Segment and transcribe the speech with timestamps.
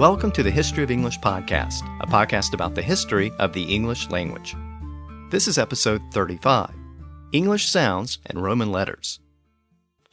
[0.00, 4.08] Welcome to the History of English podcast, a podcast about the history of the English
[4.08, 4.56] language.
[5.28, 6.70] This is episode 35
[7.32, 9.20] English Sounds and Roman Letters.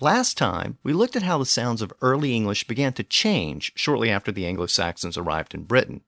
[0.02, 4.10] Last time, we looked at how the sounds of early English began to change shortly
[4.10, 6.01] after the Anglo Saxons arrived in Britain.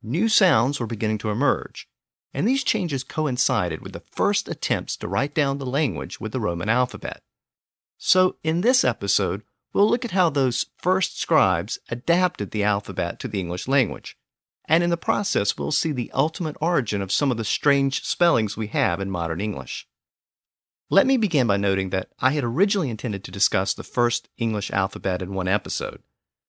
[0.00, 1.88] New sounds were beginning to emerge,
[2.32, 6.38] and these changes coincided with the first attempts to write down the language with the
[6.38, 7.22] Roman alphabet.
[7.98, 9.42] So, in this episode,
[9.74, 14.16] we'll look at how those first scribes adapted the alphabet to the English language.
[14.66, 18.56] And in the process, we'll see the ultimate origin of some of the strange spellings
[18.56, 19.86] we have in modern English.
[20.88, 24.70] Let me begin by noting that I had originally intended to discuss the first English
[24.70, 26.02] alphabet in one episode,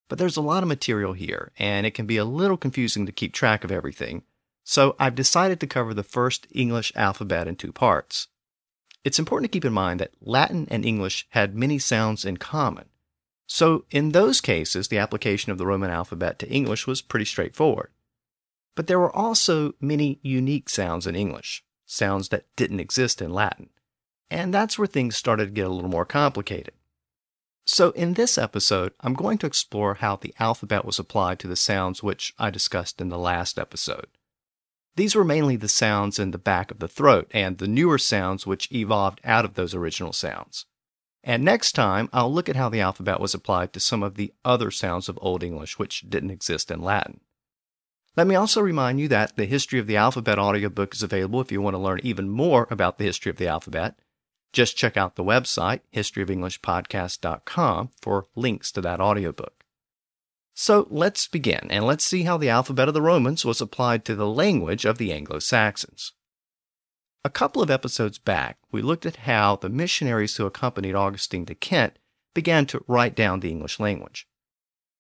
[0.08, 3.12] but there's a lot of material here, and it can be a little confusing to
[3.12, 4.24] keep track of everything,
[4.64, 8.28] so I've decided to cover the first English alphabet in two parts.
[9.04, 12.86] It's important to keep in mind that Latin and English had many sounds in common,
[13.48, 17.92] so, in those cases, the application of the Roman alphabet to English was pretty straightforward.
[18.76, 23.70] But there were also many unique sounds in English, sounds that didn't exist in Latin.
[24.32, 26.74] And that's where things started to get a little more complicated.
[27.68, 31.56] So, in this episode, I'm going to explore how the alphabet was applied to the
[31.56, 34.08] sounds which I discussed in the last episode.
[34.96, 38.48] These were mainly the sounds in the back of the throat and the newer sounds
[38.48, 40.66] which evolved out of those original sounds.
[41.28, 44.32] And next time, I'll look at how the alphabet was applied to some of the
[44.46, 47.20] other sounds of Old English which didn't exist in Latin.
[48.16, 51.52] Let me also remind you that the History of the Alphabet audiobook is available if
[51.52, 54.00] you want to learn even more about the history of the alphabet.
[54.54, 59.66] Just check out the website, historyofenglishpodcast.com, for links to that audiobook.
[60.54, 64.16] So let's begin, and let's see how the alphabet of the Romans was applied to
[64.16, 66.14] the language of the Anglo Saxons.
[67.26, 71.56] A couple of episodes back, we looked at how the missionaries who accompanied Augustine to
[71.56, 71.98] Kent
[72.36, 74.28] began to write down the English language.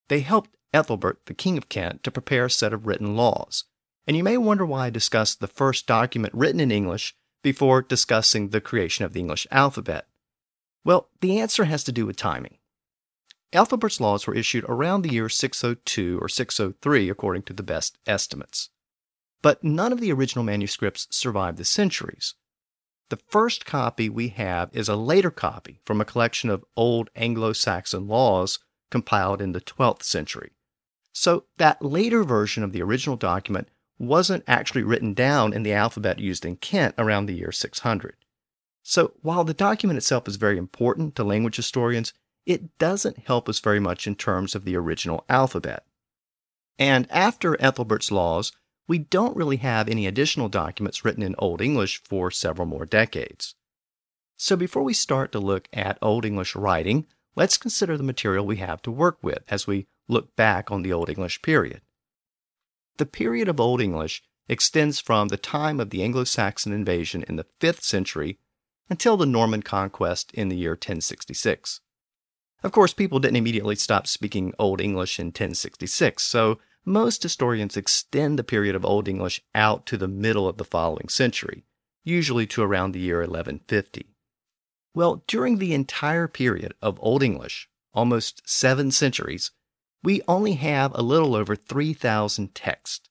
[0.07, 3.65] They helped Ethelbert, the King of Kent, to prepare a set of written laws.
[4.07, 8.49] And you may wonder why I discussed the first document written in English before discussing
[8.49, 10.07] the creation of the English alphabet.
[10.83, 12.57] Well, the answer has to do with timing.
[13.53, 18.71] Ethelbert's laws were issued around the year 602 or 603, according to the best estimates
[19.45, 22.33] but none of the original manuscripts survived the centuries.
[23.09, 27.53] The first copy we have is a later copy from a collection of old Anglo
[27.53, 28.57] Saxon laws
[28.89, 30.53] compiled in the 12th century.
[31.13, 33.67] So that later version of the original document
[33.99, 38.15] wasn't actually written down in the alphabet used in Kent around the year 600.
[38.81, 42.13] So while the document itself is very important to language historians,
[42.47, 45.85] it doesn't help us very much in terms of the original alphabet.
[46.79, 48.51] And after Ethelbert's laws,
[48.87, 53.55] we don't really have any additional documents written in Old English for several more decades.
[54.37, 58.57] So before we start to look at Old English writing, let's consider the material we
[58.57, 61.81] have to work with as we look back on the Old English period.
[62.97, 67.35] The period of Old English extends from the time of the Anglo Saxon invasion in
[67.35, 68.39] the 5th century
[68.89, 71.81] until the Norman conquest in the year 1066.
[72.63, 78.37] Of course, people didn't immediately stop speaking Old English in 1066, so most historians extend
[78.37, 81.65] the period of Old English out to the middle of the following century,
[82.03, 84.15] usually to around the year 1150.
[84.93, 89.51] Well, during the entire period of Old English, almost seven centuries,
[90.03, 93.09] we only have a little over 3,000 texts.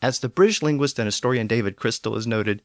[0.00, 2.62] As the British linguist and historian David Crystal has noted,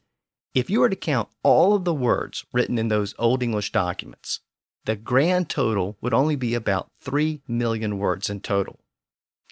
[0.54, 4.38] if you were to count all of the words written in those Old English documents,
[4.84, 8.83] the grand total would only be about 3 million words in total.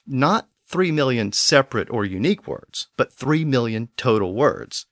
[0.07, 4.87] Not 3 million separate or unique words, but 3 million total words.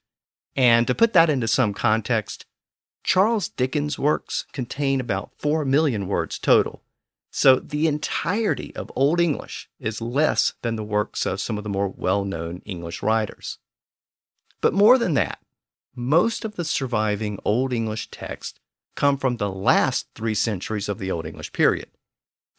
[0.55, 2.45] And to put that into some context,
[3.03, 6.83] Charles Dickens' works contain about 4 million words total.
[7.31, 11.69] So the entirety of Old English is less than the works of some of the
[11.69, 13.57] more well known English writers.
[14.59, 15.39] But more than that,
[15.95, 18.59] most of the surviving Old English texts
[18.95, 21.89] come from the last three centuries of the Old English period.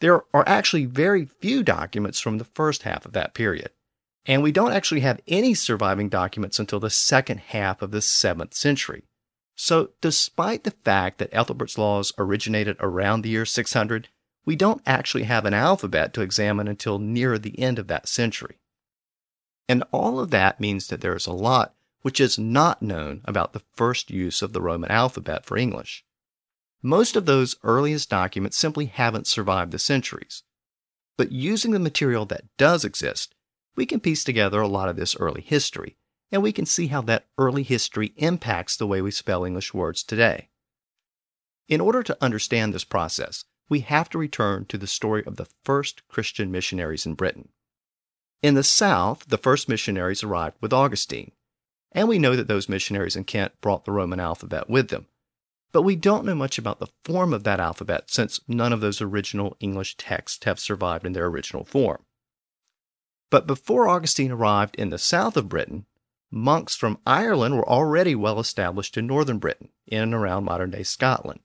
[0.03, 3.71] There are actually very few documents from the first half of that period.
[4.27, 8.53] And we don't actually have any surviving documents until the second half of the 7th
[8.53, 9.05] century.
[9.55, 14.09] So, despite the fact that Ethelbert's laws originated around the year 600,
[14.45, 18.57] we don't actually have an alphabet to examine until near the end of that century.
[19.69, 23.53] And all of that means that there is a lot which is not known about
[23.53, 26.05] the first use of the Roman alphabet for English.
[26.83, 30.43] Most of those earliest documents simply haven't survived the centuries.
[31.17, 33.35] But using the material that does exist,
[33.77, 35.97] we can piece together a lot of this early history,
[36.33, 40.03] and we can see how that early history impacts the way we spell English words
[40.03, 40.49] today.
[41.69, 45.47] In order to understand this process, we have to return to the story of the
[45.65, 47.51] first Christian missionaries in Britain.
[48.43, 51.33] In the South, the first missionaries arrived with Augustine,
[51.93, 55.07] and we know that those missionaries in Kent brought the Roman alphabet with them.
[55.73, 59.01] But we don't know much about the form of that alphabet since none of those
[59.01, 62.05] original English texts have survived in their original form.
[63.31, 65.87] But before Augustine arrived in the south of Britain,
[66.31, 70.83] monks from Ireland were already well established in northern Britain, in and around modern day
[70.83, 71.41] Scotland.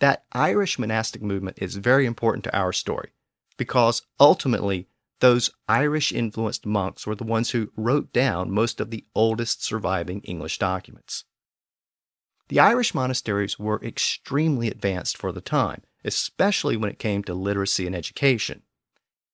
[0.00, 3.12] That Irish monastic movement is very important to our story
[3.56, 4.88] because ultimately
[5.20, 10.20] those Irish influenced monks were the ones who wrote down most of the oldest surviving
[10.22, 11.24] English documents.
[12.52, 17.86] The Irish monasteries were extremely advanced for the time, especially when it came to literacy
[17.86, 18.60] and education.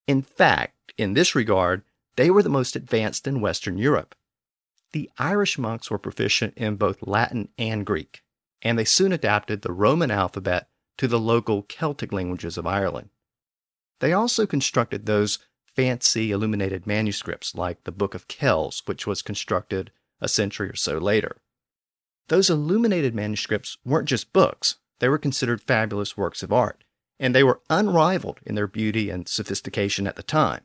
[0.06, 1.82] In fact, in this regard,
[2.14, 4.14] they were the most advanced in Western Europe.
[4.92, 8.22] The Irish monks were proficient in both Latin and Greek,
[8.62, 10.68] and they soon adapted the Roman alphabet
[10.98, 13.10] to the local Celtic languages of Ireland.
[13.98, 15.40] They also constructed those
[15.74, 20.98] fancy illuminated manuscripts like the Book of Kells, which was constructed a century or so
[20.98, 21.38] later.
[22.28, 26.84] Those illuminated manuscripts weren't just books, they were considered fabulous works of art,
[27.18, 30.62] and they were unrivaled in their beauty and sophistication at the time.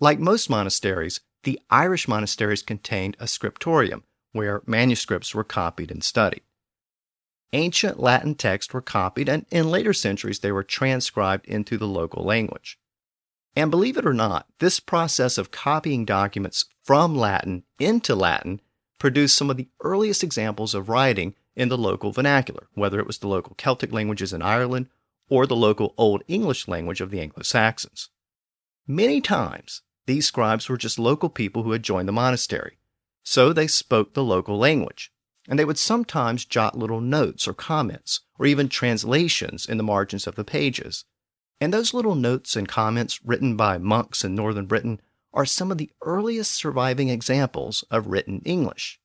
[0.00, 6.42] Like most monasteries, the Irish monasteries contained a scriptorium where manuscripts were copied and studied.
[7.52, 12.22] Ancient Latin texts were copied, and in later centuries they were transcribed into the local
[12.22, 12.78] language.
[13.56, 18.60] And believe it or not, this process of copying documents from Latin into Latin
[18.98, 23.18] produced some of the earliest examples of writing in the local vernacular, whether it was
[23.18, 24.88] the local Celtic languages in Ireland
[25.28, 28.10] or the local Old English language of the Anglo Saxons.
[28.86, 32.78] Many times, these scribes were just local people who had joined the monastery,
[33.22, 35.12] so they spoke the local language,
[35.48, 40.26] and they would sometimes jot little notes or comments, or even translations in the margins
[40.26, 41.04] of the pages.
[41.60, 45.00] And those little notes and comments written by monks in northern Britain
[45.38, 49.00] are some of the earliest surviving examples of written English.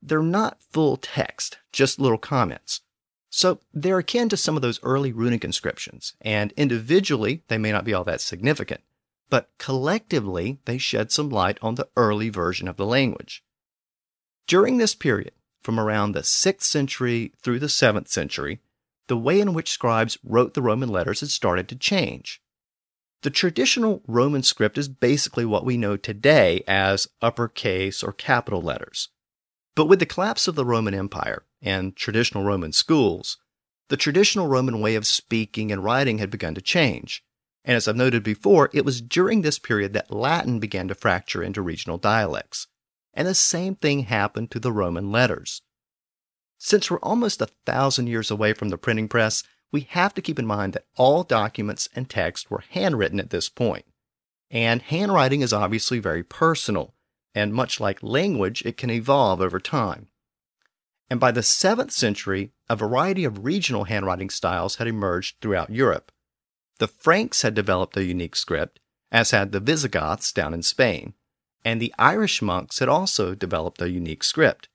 [0.00, 2.82] They're not full text, just little comments.
[3.30, 7.84] So they're akin to some of those early runic inscriptions, and individually they may not
[7.84, 8.80] be all that significant,
[9.28, 13.42] but collectively they shed some light on the early version of the language.
[14.46, 18.60] During this period, from around the 6th century through the 7th century,
[19.08, 22.40] the way in which scribes wrote the Roman letters had started to change.
[23.22, 29.08] The traditional Roman script is basically what we know today as uppercase or capital letters.
[29.74, 33.38] But with the collapse of the Roman Empire and traditional Roman schools,
[33.88, 37.24] the traditional Roman way of speaking and writing had begun to change.
[37.64, 41.42] And as I've noted before, it was during this period that Latin began to fracture
[41.42, 42.68] into regional dialects.
[43.12, 45.62] And the same thing happened to the Roman letters.
[46.58, 49.42] Since we're almost a thousand years away from the printing press,
[49.72, 53.48] we have to keep in mind that all documents and text were handwritten at this
[53.48, 53.84] point.
[54.50, 56.94] And handwriting is obviously very personal,
[57.34, 60.08] and much like language, it can evolve over time.
[61.10, 66.10] And by the 7th century, a variety of regional handwriting styles had emerged throughout Europe.
[66.78, 68.80] The Franks had developed a unique script,
[69.10, 71.14] as had the Visigoths down in Spain,
[71.64, 74.68] and the Irish monks had also developed a unique script.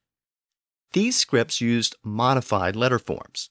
[0.93, 3.49] These scripts used modified letter forms.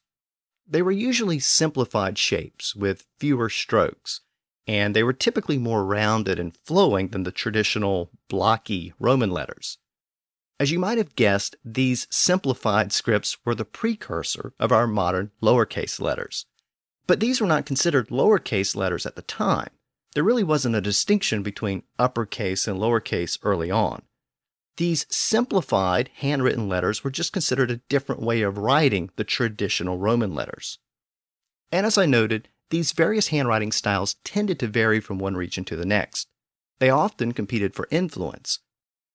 [0.71, 4.21] They were usually simplified shapes with fewer strokes,
[4.69, 9.79] and they were typically more rounded and flowing than the traditional blocky Roman letters.
[10.61, 16.00] As you might have guessed, these simplified scripts were the precursor of our modern lowercase
[16.00, 16.47] letters.
[17.09, 19.71] But these were not considered lowercase letters at the time.
[20.15, 24.03] There really wasn't a distinction between uppercase and lowercase early on.
[24.77, 30.35] These simplified handwritten letters were just considered a different way of writing the traditional Roman
[30.35, 30.79] letters.
[31.71, 35.77] And as I noted, these various handwriting styles tended to vary from one region to
[35.77, 36.29] the next.
[36.79, 38.61] They often competed for influence,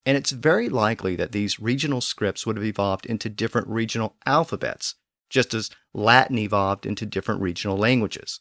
[0.06, 4.96] and it's very likely that these regional scripts would have evolved into different regional alphabets,
[5.30, 8.40] just as Latin evolved into different regional languages.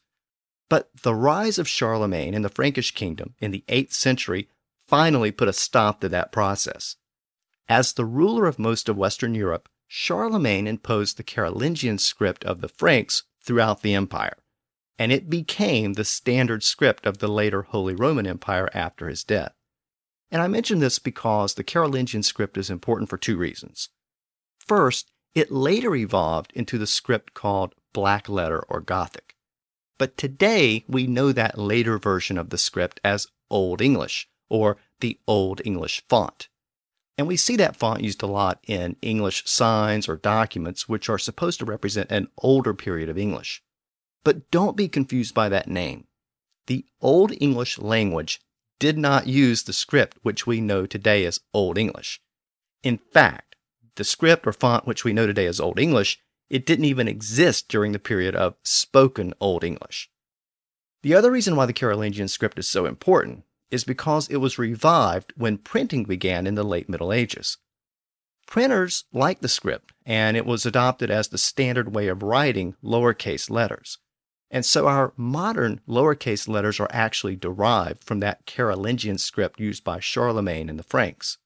[0.68, 4.48] But the rise of Charlemagne and the Frankish kingdom in the 8th century
[4.86, 6.96] finally put a stop to that process.
[7.68, 12.68] As the ruler of most of Western Europe, Charlemagne imposed the Carolingian script of the
[12.68, 14.36] Franks throughout the empire,
[14.98, 19.54] and it became the standard script of the later Holy Roman Empire after his death.
[20.30, 23.88] And I mention this because the Carolingian script is important for two reasons.
[24.58, 29.36] First, it later evolved into the script called Black Letter or Gothic.
[29.96, 35.18] But today we know that later version of the script as Old English or the
[35.26, 36.48] Old English font.
[37.16, 41.18] And we see that font used a lot in English signs or documents, which are
[41.18, 43.62] supposed to represent an older period of English.
[44.24, 46.06] But don't be confused by that name.
[46.66, 48.40] The Old English language
[48.80, 52.20] did not use the script which we know today as Old English.
[52.82, 53.54] In fact,
[53.96, 56.18] the script or font which we know today as Old English,
[56.50, 60.10] it didn't even exist during the period of spoken Old English.
[61.02, 65.32] The other reason why the Carolingian script is so important is because it was revived
[65.36, 67.58] when printing began in the late Middle Ages.
[68.46, 73.48] Printers liked the script, and it was adopted as the standard way of writing lowercase
[73.50, 73.98] letters.
[74.50, 79.98] And so our modern lowercase letters are actually derived from that Carolingian script used by
[79.98, 81.38] Charlemagne and the Franks.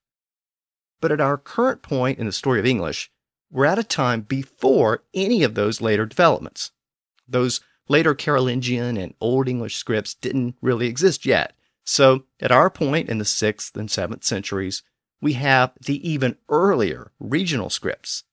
[1.01, 3.11] But at our current point in the story of English,
[3.51, 6.73] we're at a time before any of those later developments.
[7.27, 11.55] Those later Carolingian and Old English scripts didn't really exist yet.
[11.91, 14.83] So at our point in the 6th and 7th centuries,
[15.23, 18.25] we have the even earlier regional scripts.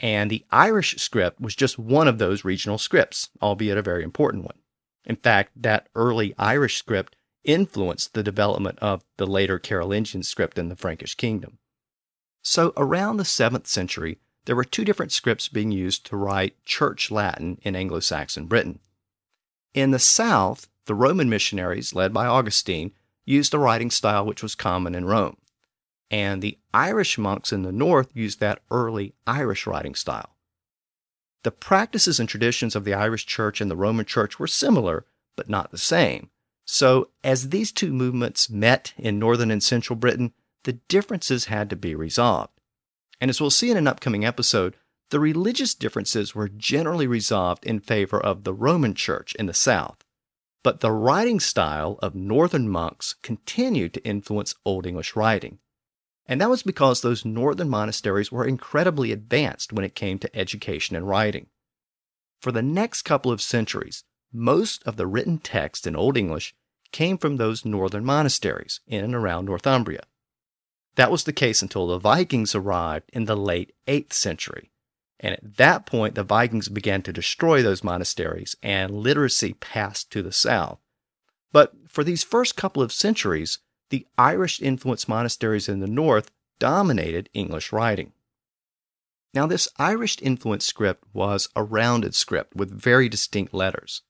[0.00, 4.44] And the Irish script was just one of those regional scripts, albeit a very important
[4.44, 4.56] one.
[5.04, 7.14] In fact, that early Irish script
[7.44, 11.58] influenced the development of the later Carolingian script in the Frankish kingdom.
[12.40, 17.10] So around the 7th century, there were two different scripts being used to write Church
[17.10, 18.78] Latin in Anglo Saxon Britain.
[19.74, 22.92] In the south, the Roman missionaries, led by Augustine,
[23.24, 25.36] used a writing style which was common in Rome
[26.12, 30.36] and the Irish monks in the north used that early Irish writing style.
[31.42, 35.48] The practices and traditions of the Irish church and the Roman church were similar, but
[35.48, 36.28] not the same.
[36.64, 41.76] So, as these two movements met in northern and central Britain, the differences had to
[41.76, 42.52] be resolved.
[43.20, 44.76] And as we'll see in an upcoming episode,
[45.10, 50.01] the religious differences were generally resolved in favor of the Roman church in the south.
[50.62, 55.58] But the writing style of northern monks continued to influence Old English writing.
[56.26, 60.94] And that was because those northern monasteries were incredibly advanced when it came to education
[60.94, 61.48] and writing.
[62.40, 66.54] For the next couple of centuries, most of the written text in Old English
[66.90, 70.04] came from those northern monasteries in and around Northumbria.
[70.94, 74.71] That was the case until the Vikings arrived in the late 8th century.
[75.22, 80.22] And at that point, the Vikings began to destroy those monasteries and literacy passed to
[80.22, 80.80] the south.
[81.52, 83.58] But for these first couple of centuries,
[83.90, 88.12] the Irish influenced monasteries in the north dominated English writing.
[89.34, 94.02] Now, this Irish influenced script was a rounded script with very distinct letters.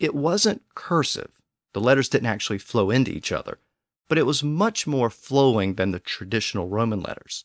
[0.00, 1.30] It wasn't cursive,
[1.74, 3.58] the letters didn't actually flow into each other,
[4.08, 7.44] but it was much more flowing than the traditional Roman letters.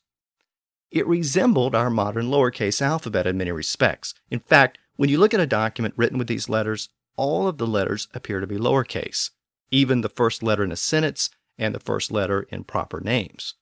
[0.93, 4.13] It resembled our modern lowercase alphabet in many respects.
[4.29, 7.65] In fact, when you look at a document written with these letters, all of the
[7.65, 9.31] letters appear to be lowercase,
[9.71, 13.55] even the first letter in a sentence and the first letter in proper names.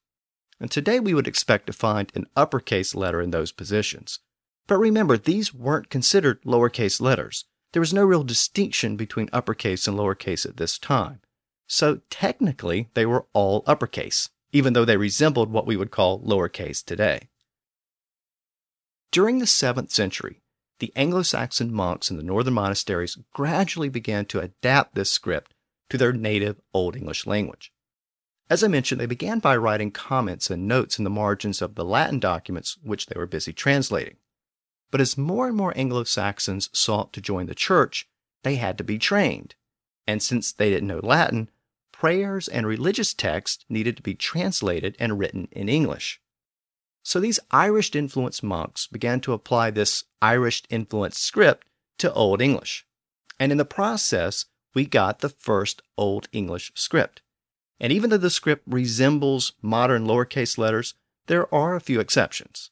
[0.59, 4.19] And today we would expect to find an uppercase letter in those positions.
[4.67, 7.45] But remember, these weren't considered lowercase letters.
[7.71, 11.21] There was no real distinction between uppercase and lowercase at this time.
[11.65, 16.84] So technically, they were all uppercase, even though they resembled what we would call lowercase
[16.84, 17.29] today.
[19.12, 20.41] During the 7th century,
[20.79, 25.53] the Anglo Saxon monks in the northern monasteries gradually began to adapt this script
[25.89, 27.72] to their native Old English language.
[28.50, 31.86] As I mentioned, they began by writing comments and notes in the margins of the
[31.86, 34.17] Latin documents which they were busy translating.
[34.89, 38.10] But as more and more Anglo Saxons sought to join the church,
[38.43, 39.55] they had to be trained.
[40.08, 41.50] And since they didn't know Latin,
[42.01, 46.20] prayers and religious texts needed to be translated and written in English.
[47.03, 51.67] So these Irish influenced monks began to apply this Irish influenced script
[52.00, 52.88] to Old English.
[53.39, 57.22] And in the process, we got the first Old English script.
[57.79, 60.96] And even though the script resembles modern lowercase letters,
[61.27, 62.72] there are a few exceptions.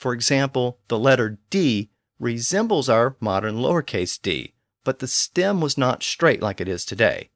[0.00, 6.02] For example, the letter D resembles our modern lowercase d, but the stem was not
[6.02, 7.30] straight like it is today.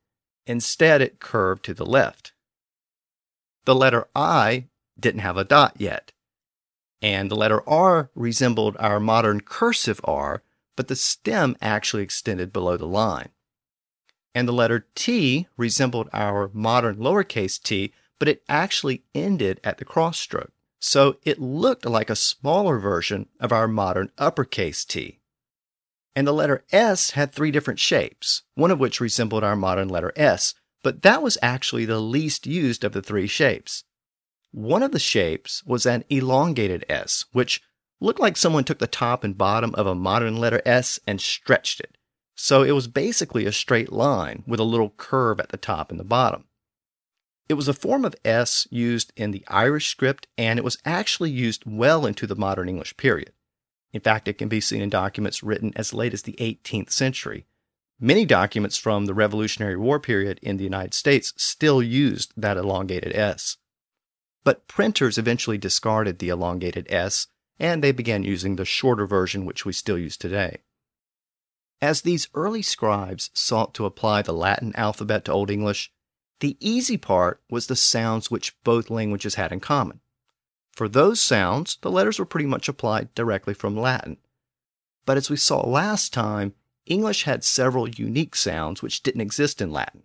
[0.48, 2.32] Instead, it curved to the left.
[3.64, 4.66] The letter I
[4.98, 6.10] didn't have a dot yet.
[7.00, 10.42] And the letter R resembled our modern cursive R,
[10.76, 13.28] but the stem actually extended below the line
[14.38, 19.84] and the letter T resembled our modern lowercase t, but it actually ended at the
[19.84, 20.52] cross stroke.
[20.78, 25.17] So it looked like a smaller version of our modern uppercase T.
[26.18, 30.12] And the letter S had three different shapes, one of which resembled our modern letter
[30.16, 33.84] S, but that was actually the least used of the three shapes.
[34.50, 37.62] One of the shapes was an elongated S, which
[38.00, 41.78] looked like someone took the top and bottom of a modern letter S and stretched
[41.78, 41.96] it.
[42.34, 46.00] So it was basically a straight line with a little curve at the top and
[46.00, 46.46] the bottom.
[47.48, 51.30] It was a form of S used in the Irish script, and it was actually
[51.30, 53.34] used well into the modern English period.
[53.92, 57.46] In fact, it can be seen in documents written as late as the 18th century.
[58.00, 63.14] Many documents from the Revolutionary War period in the United States still used that elongated
[63.14, 63.56] S.
[64.44, 67.26] But printers eventually discarded the elongated S
[67.58, 70.58] and they began using the shorter version, which we still use today.
[71.80, 75.92] As these early scribes sought to apply the Latin alphabet to Old English,
[76.40, 80.00] the easy part was the sounds which both languages had in common.
[80.78, 84.16] For those sounds, the letters were pretty much applied directly from Latin.
[85.06, 86.54] But as we saw last time,
[86.86, 90.04] English had several unique sounds which didn't exist in Latin.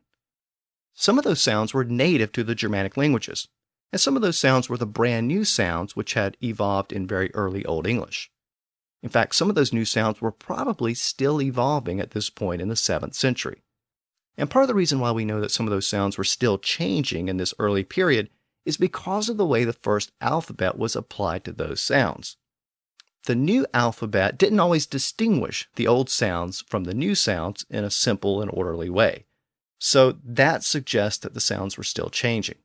[0.95, 3.49] Some of those sounds were native to the Germanic languages,
[3.91, 7.31] and some of those sounds were the brand new sounds which had evolved in very
[7.35, 8.31] early Old English.
[9.03, 12.69] In fact, some of those new sounds were probably still evolving at this point in
[12.69, 13.61] the 7th century.
[14.39, 16.57] And part of the reason why we know that some of those sounds were still
[16.57, 18.31] changing in this early period
[18.65, 22.37] is because of the way the first alphabet was applied to those sounds.
[23.25, 27.89] The new alphabet didn't always distinguish the old sounds from the new sounds in a
[27.89, 29.25] simple and orderly way.
[29.79, 32.57] So that suggests that the sounds were still changing.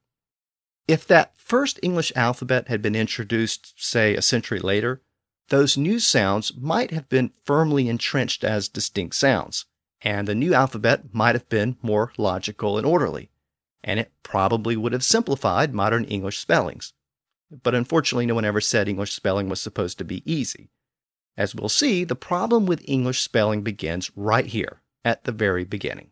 [0.89, 5.03] If that first English alphabet had been introduced, say, a century later,
[5.49, 9.67] those new sounds might have been firmly entrenched as distinct sounds,
[10.01, 13.31] and the new alphabet might have been more logical and orderly,
[13.83, 16.93] and it probably would have simplified modern English spellings.
[17.51, 20.71] But unfortunately, no one ever said English spelling was supposed to be easy.
[21.37, 26.11] As we'll see, the problem with English spelling begins right here, at the very beginning.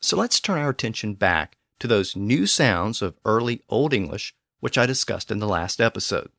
[0.00, 4.78] So let's turn our attention back to those new sounds of early Old English, which
[4.78, 6.30] I discussed in the last episode.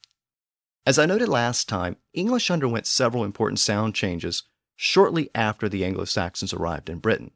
[0.86, 4.44] As I noted last time, English underwent several important sound changes
[4.76, 7.32] shortly after the Anglo Saxons arrived in Britain.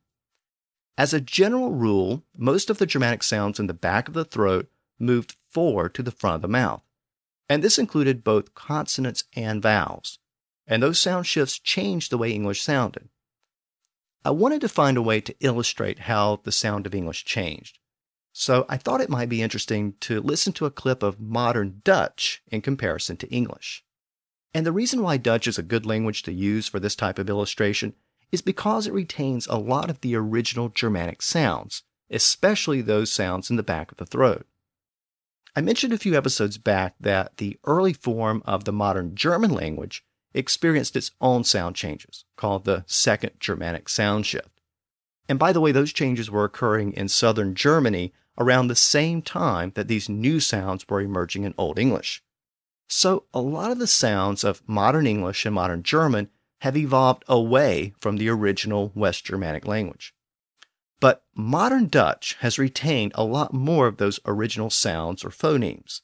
[0.97, 4.69] As a general rule, most of the Germanic sounds in the back of the throat
[4.99, 6.83] moved forward to the front of the mouth,
[7.49, 10.19] and this included both consonants and vowels,
[10.67, 13.09] and those sound shifts changed the way English sounded.
[14.23, 17.79] I wanted to find a way to illustrate how the sound of English changed.
[18.31, 22.41] So I thought it might be interesting to listen to a clip of modern Dutch
[22.47, 23.83] in comparison to English.
[24.53, 27.29] And the reason why Dutch is a good language to use for this type of
[27.29, 27.95] illustration
[28.33, 33.57] is because it retains a lot of the original Germanic sounds, especially those sounds in
[33.57, 34.47] the back of the throat.
[35.55, 40.03] I mentioned a few episodes back that the early form of the modern German language
[40.33, 44.59] experienced its own sound changes, called the Second Germanic Sound Shift.
[45.29, 49.73] And by the way, those changes were occurring in southern Germany around the same time
[49.75, 52.23] that these new sounds were emerging in Old English.
[52.89, 56.31] So, a lot of the sounds of modern English and modern German
[56.63, 60.13] have evolved away from the original West Germanic language.
[61.01, 65.99] But modern Dutch has retained a lot more of those original sounds or phonemes.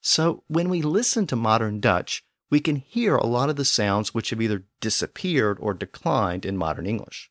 [0.00, 4.14] So, when we listen to modern Dutch, we can hear a lot of the sounds
[4.14, 7.30] which have either disappeared or declined in modern English.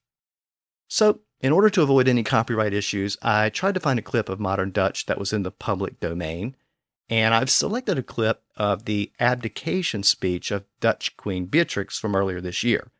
[0.87, 4.39] So, in order to avoid any copyright issues, I tried to find a clip of
[4.39, 6.55] modern Dutch that was in the public domain,
[7.09, 12.41] and I've selected a clip of the abdication speech of Dutch Queen Beatrix from earlier
[12.41, 12.91] this year.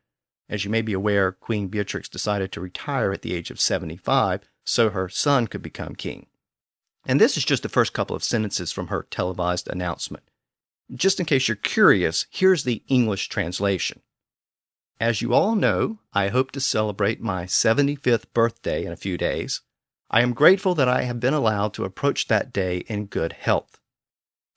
[0.48, 4.48] As you may be aware, Queen Beatrix decided to retire at the age of 75
[4.64, 6.26] so her son could become king.
[7.06, 10.24] And this is just the first couple of sentences from her televised announcement.
[10.94, 14.00] Just in case you're curious, here's the English translation.
[15.00, 19.60] As you all know, I hope to celebrate my 75th birthday in a few days.
[20.10, 23.77] I am grateful that I have been allowed to approach that day in good health.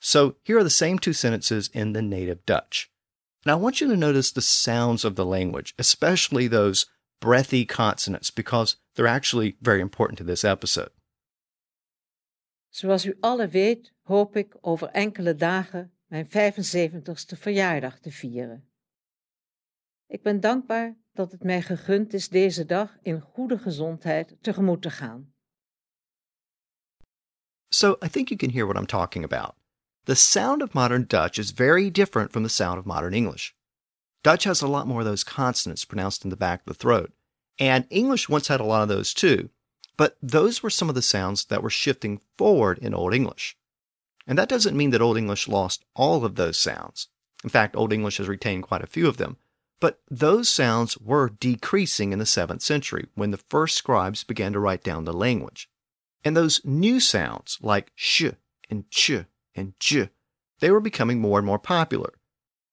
[0.04, 2.90] So here are the same two sentences in the native Dutch.
[3.46, 6.88] Now I want you to notice the sounds of the language, especially those
[7.20, 10.90] breathy consonants, because they're actually very important to this episode.
[12.74, 18.70] Zoals u alle weet, hoop ik over enkele dagen mijn 75ste verjaardag te vieren.
[20.08, 24.90] Ik ben dankbaar dat het mij gegund is deze dag in goede gezondheid tegemoet te
[24.90, 25.34] gaan.
[27.70, 29.61] So I think you can hear what I'm talking about.
[30.06, 33.54] The sound of modern Dutch is very different from the sound of modern English.
[34.24, 37.12] Dutch has a lot more of those consonants pronounced in the back of the throat,
[37.60, 39.50] and English once had a lot of those too,
[39.98, 43.56] but those were some of the sounds that were shifting forward in Old English.
[44.26, 47.08] And that doesn't mean that Old English lost all of those sounds.
[47.44, 49.38] In fact, Old English has retained quite a few of them,
[49.80, 54.60] but those sounds were decreasing in the 7th century when the first scribes began to
[54.60, 55.70] write down the language.
[56.24, 58.26] And those new sounds, like sh
[58.70, 59.12] and ch
[59.56, 60.10] and j,
[60.60, 62.14] they were becoming more and more popular.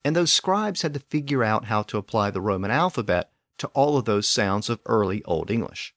[0.05, 3.97] And those scribes had to figure out how to apply the Roman alphabet to all
[3.97, 5.95] of those sounds of early Old English.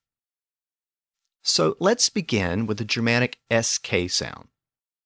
[1.44, 4.48] So let's begin with the Germanic SK sound.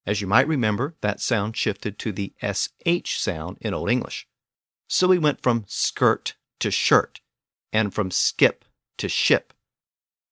[0.05, 4.27] As you might remember, that sound shifted to the SH sound in Old English.
[4.87, 7.21] So we went from skirt to shirt,
[7.73, 8.65] and from skip
[8.97, 9.53] to ship.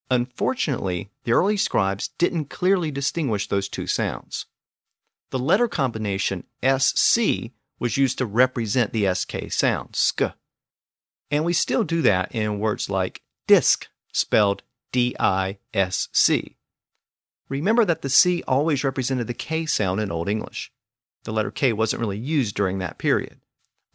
[0.09, 4.45] Unfortunately, the early scribes didn't clearly distinguish those two sounds.
[5.33, 10.21] The letter combination SC was used to represent the SK sound, sk.
[11.31, 16.57] And we still do that in words like disc, spelled D I S C.
[17.49, 20.71] Remember that the C always represented the K sound in Old English.
[21.23, 23.39] The letter K wasn't really used during that period.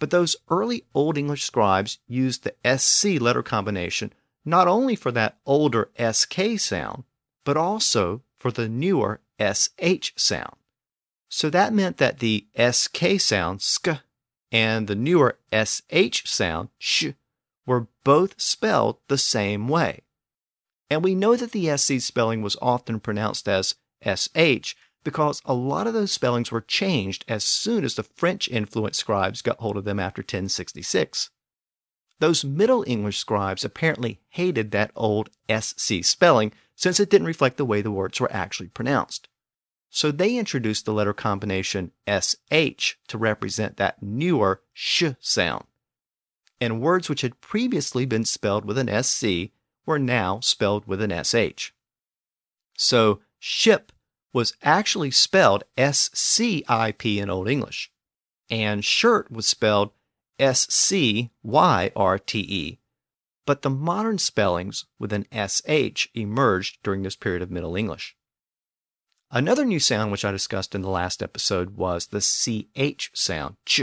[0.00, 4.12] But those early Old English scribes used the SC letter combination
[4.44, 7.04] not only for that older SK sound,
[7.44, 10.57] but also for the newer SH sound.
[11.28, 13.88] So that meant that the SK sound, sk,
[14.50, 17.08] and the newer SH sound, sh,
[17.66, 20.02] were both spelled the same way.
[20.90, 25.86] And we know that the SC spelling was often pronounced as SH because a lot
[25.86, 29.84] of those spellings were changed as soon as the French influenced scribes got hold of
[29.84, 31.30] them after 1066.
[32.20, 37.64] Those Middle English scribes apparently hated that old SC spelling since it didn't reflect the
[37.64, 39.28] way the words were actually pronounced.
[39.90, 45.64] So they introduced the letter combination SH to represent that newer sh sound.
[46.60, 49.50] And words which had previously been spelled with an SC
[49.86, 51.72] were now spelled with an SH.
[52.76, 53.92] So ship
[54.32, 57.90] was actually spelled SCIP in Old English,
[58.50, 59.92] and shirt was spelled
[60.38, 61.28] SCYRTE,
[63.46, 68.17] but the modern spellings with an SH emerged during this period of Middle English.
[69.30, 73.82] Another new sound which I discussed in the last episode was the CH sound, ch.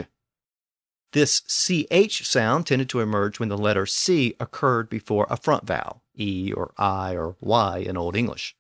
[1.12, 6.02] This CH sound tended to emerge when the letter C occurred before a front vowel,
[6.18, 8.56] E or I or Y in Old English.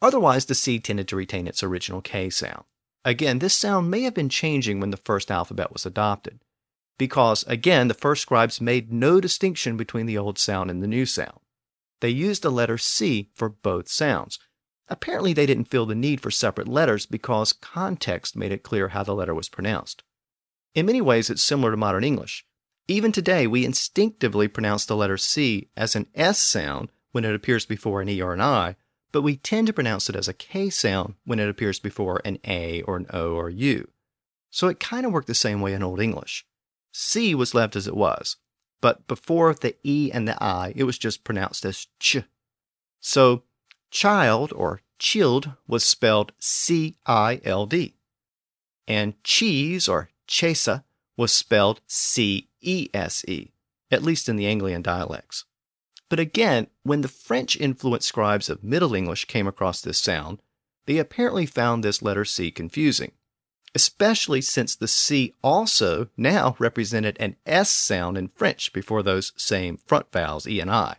[0.00, 2.64] Otherwise, the C tended to retain its original K sound.
[3.04, 6.40] Again, this sound may have been changing when the first alphabet was adopted,
[6.98, 11.04] because, again, the first scribes made no distinction between the old sound and the new
[11.04, 11.40] sound.
[12.00, 14.38] They used the letter C for both sounds,
[14.90, 19.04] Apparently, they didn't feel the need for separate letters because context made it clear how
[19.04, 20.02] the letter was pronounced.
[20.74, 22.44] In many ways, it's similar to modern English.
[22.88, 27.64] Even today, we instinctively pronounce the letter C as an S sound when it appears
[27.64, 28.74] before an E or an I,
[29.12, 32.38] but we tend to pronounce it as a K sound when it appears before an
[32.44, 33.88] A or an O or U.
[34.50, 36.44] So it kind of worked the same way in Old English.
[36.92, 38.36] C was left as it was,
[38.80, 42.18] but before the E and the I, it was just pronounced as ch.
[42.98, 43.44] So
[43.90, 47.96] Child or child was spelled C I L D,
[48.86, 50.84] and cheese or chesa
[51.16, 53.52] was spelled C E S E,
[53.90, 55.44] at least in the Anglian dialects.
[56.08, 60.40] But again, when the French influenced scribes of Middle English came across this sound,
[60.86, 63.12] they apparently found this letter C confusing,
[63.74, 69.76] especially since the C also now represented an S sound in French before those same
[69.76, 70.96] front vowels E and I.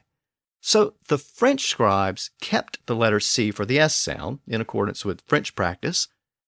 [0.62, 5.24] So the French scribes kept the letter C for the S sound in accordance with
[5.26, 6.08] French practice,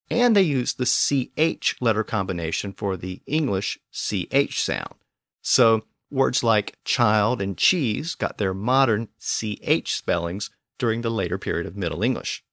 [0.10, 4.96] and they used the CH letter combination for the English CH sound.
[5.42, 11.66] So words like child and cheese got their modern CH spellings during the later period
[11.66, 12.44] of Middle English.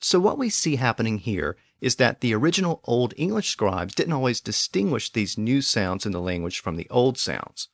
[0.00, 4.40] So what we see happening here is that the original Old English scribes didn't always
[4.40, 7.68] distinguish these new sounds in the language from the old sounds.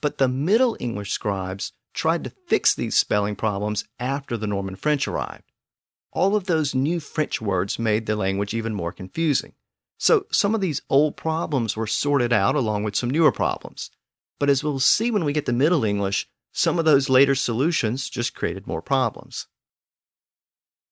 [0.00, 5.08] But the Middle English scribes tried to fix these spelling problems after the Norman French
[5.08, 5.50] arrived.
[6.12, 9.54] All of those new French words made the language even more confusing.
[9.98, 13.90] So some of these old problems were sorted out along with some newer problems.
[14.38, 18.08] But as we'll see when we get to Middle English, some of those later solutions
[18.08, 19.48] just created more problems.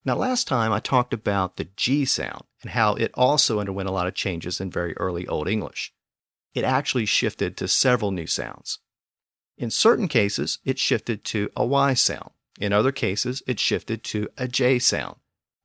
[0.04, 3.92] Now, last time I talked about the G sound and how it also underwent a
[3.92, 5.92] lot of changes in very early Old English.
[6.52, 8.80] It actually shifted to several new sounds.
[9.58, 12.30] In certain cases, it shifted to a Y sound.
[12.60, 15.16] In other cases, it shifted to a J sound.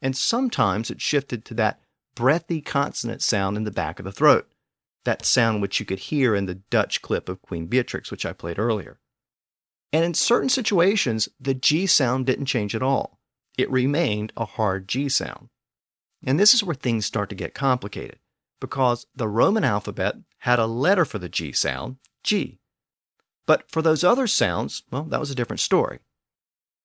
[0.02, 1.82] And sometimes it shifted to that
[2.16, 4.52] breathy consonant sound in the back of the throat,
[5.04, 8.34] that sound which you could hear in the Dutch clip of Queen Beatrix, which I
[8.34, 9.00] played earlier.
[9.94, 13.20] And in certain situations, the G sound didn't change at all.
[13.58, 15.50] It remained a hard G sound.
[16.24, 18.20] And this is where things start to get complicated,
[18.60, 22.60] because the Roman alphabet had a letter for the G sound, G,
[23.46, 26.00] but for those other sounds, well, that was a different story.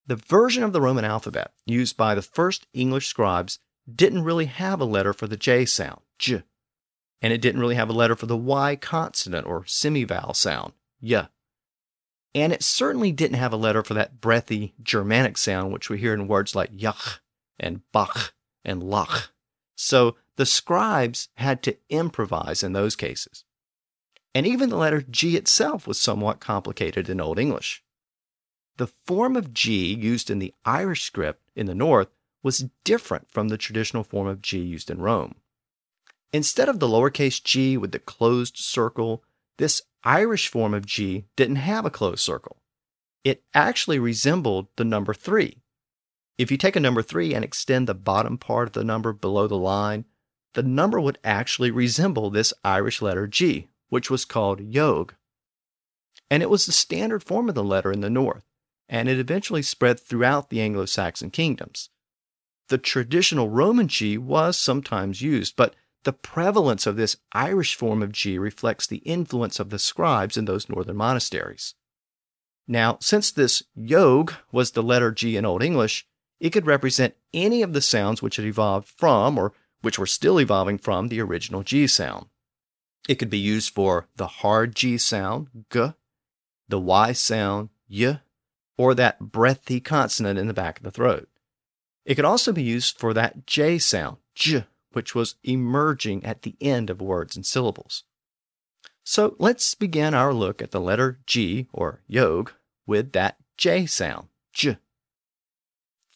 [0.06, 3.58] The version of the Roman alphabet used by the first English scribes
[3.92, 6.42] didn't really have a letter for the J sound, J,
[7.20, 11.26] and it didn't really have a letter for the Y consonant or semivowel sound, Y.
[12.34, 16.12] And it certainly didn't have a letter for that breathy Germanic sound which we hear
[16.12, 17.20] in words like Yach
[17.58, 19.28] and Bach and Lach.
[19.74, 23.44] So the scribes had to improvise in those cases
[24.34, 27.82] and even the letter G itself was somewhat complicated in Old English.
[28.76, 32.08] the form of G used in the Irish script in the north
[32.42, 35.36] was different from the traditional form of G used in Rome.
[36.32, 39.22] Instead of the lowercase g with the closed circle,
[39.58, 42.58] this Irish form of G didn't have a closed circle.
[43.24, 45.56] It actually resembled the number 3.
[46.38, 49.46] If you take a number 3 and extend the bottom part of the number below
[49.46, 50.04] the line,
[50.52, 55.14] the number would actually resemble this Irish letter G, which was called Yogh.
[56.30, 58.44] And it was the standard form of the letter in the north,
[58.88, 61.90] and it eventually spread throughout the Anglo Saxon kingdoms.
[62.68, 68.12] The traditional Roman G was sometimes used, but the prevalence of this Irish form of
[68.12, 71.74] G reflects the influence of the scribes in those northern monasteries.
[72.68, 76.06] Now, since this yogh was the letter G in Old English,
[76.40, 80.40] it could represent any of the sounds which had evolved from, or which were still
[80.40, 82.26] evolving from, the original G sound.
[83.08, 85.92] It could be used for the hard G sound, g,
[86.68, 88.20] the Y sound, y,
[88.76, 91.28] or that breathy consonant in the back of the throat.
[92.04, 96.56] It could also be used for that J sound, j, which was emerging at the
[96.60, 98.04] end of words and syllables.
[99.04, 102.52] So let's begin our look at the letter G, or yogh,
[102.86, 104.78] with that J sound, j.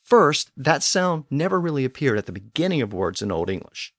[0.03, 3.95] First, that sound never really appeared at the beginning of words in Old English.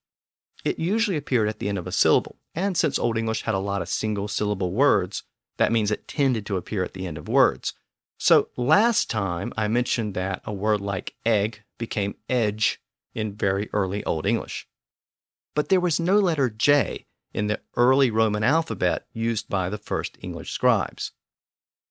[0.65, 3.59] It usually appeared at the end of a syllable, and since Old English had a
[3.59, 5.23] lot of single syllable words,
[5.57, 7.73] that means it tended to appear at the end of words.
[8.17, 12.79] So last time I mentioned that a word like egg became edge
[13.13, 14.67] in very early Old English.
[15.55, 20.17] But there was no letter J in the early Roman alphabet used by the first
[20.21, 21.11] English scribes.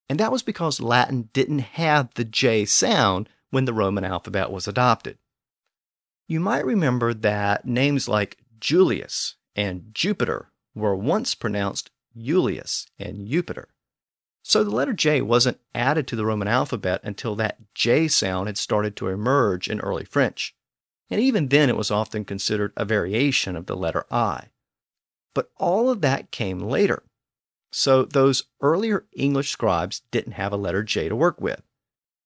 [0.07, 4.67] And that was because Latin didn't have the J sound when the Roman alphabet was
[4.67, 5.17] adopted.
[6.27, 13.69] You might remember that names like Julius and Jupiter were once pronounced Julius and Jupiter.
[14.43, 18.57] So the letter J wasn't added to the Roman alphabet until that J sound had
[18.57, 20.55] started to emerge in early French.
[21.09, 24.47] And even then, it was often considered a variation of the letter I.
[25.33, 27.03] But all of that came later.
[27.71, 31.61] So those earlier English scribes didn't have a letter J to work with.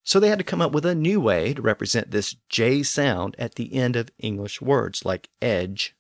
[0.04, 3.36] So they had to come up with a new way to represent this J sound
[3.40, 5.96] at the end of English words like edge.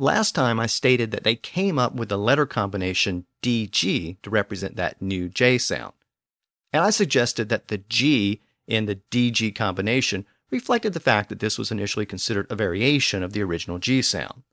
[0.00, 4.76] Last time I stated that they came up with the letter combination DG to represent
[4.76, 5.92] that new J sound.
[6.72, 11.58] And I suggested that the G in the DG combination reflected the fact that this
[11.58, 14.44] was initially considered a variation of the original G sound,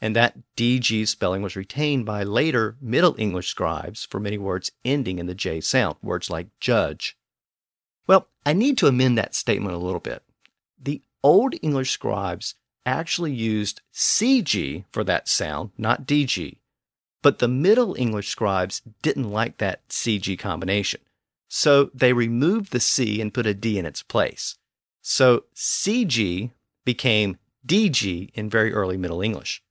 [0.00, 5.20] and that DG spelling was retained by later Middle English scribes for many words ending
[5.20, 7.16] in the J sound, words like judge.
[8.08, 10.24] Well, I need to amend that statement a little bit.
[10.76, 12.56] The Old English scribes
[12.88, 16.56] actually used CG for that sound, not DG.
[17.22, 21.00] But the Middle English scribes didn't like that CG combination.
[21.48, 24.56] So they removed the C and put a D in its place.
[25.02, 26.50] So CG
[26.84, 29.62] became DG in very early Middle English.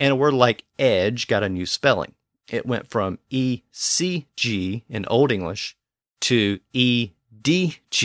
[0.00, 2.14] And a word like edge got a new spelling.
[2.48, 5.76] It went from ECG in Old English
[6.20, 8.04] to EDGE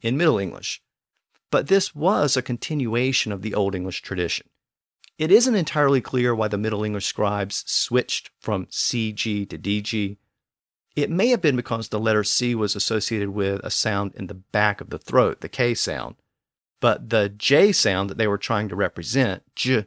[0.00, 0.82] in Middle English.
[1.54, 4.48] But this was a continuation of the Old English tradition.
[5.18, 10.16] It isn't entirely clear why the Middle English scribes switched from CG to DG.
[10.96, 14.34] It may have been because the letter C was associated with a sound in the
[14.34, 16.16] back of the throat, the K sound.
[16.80, 19.86] But the J sound that they were trying to represent, J,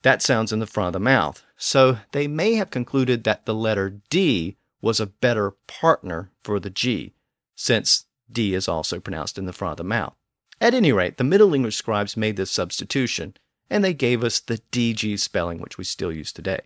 [0.00, 1.44] that sounds in the front of the mouth.
[1.58, 6.70] So they may have concluded that the letter D was a better partner for the
[6.70, 7.12] G
[7.54, 10.16] since D is also pronounced in the front of the mouth.
[10.64, 13.36] At any rate, the Middle English scribes made this substitution,
[13.68, 16.62] and they gave us the DG spelling, which we still use today.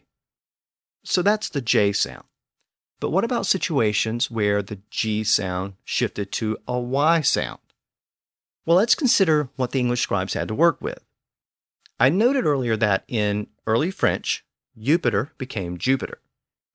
[1.03, 2.23] So that's the J sound.
[3.01, 7.59] But what about situations where the G sound shifted to a Y sound?
[8.65, 11.05] Well, let's consider what the English scribes had to work with.
[11.99, 14.45] I noted earlier that in early French,
[14.81, 16.21] Jupiter became Jupiter,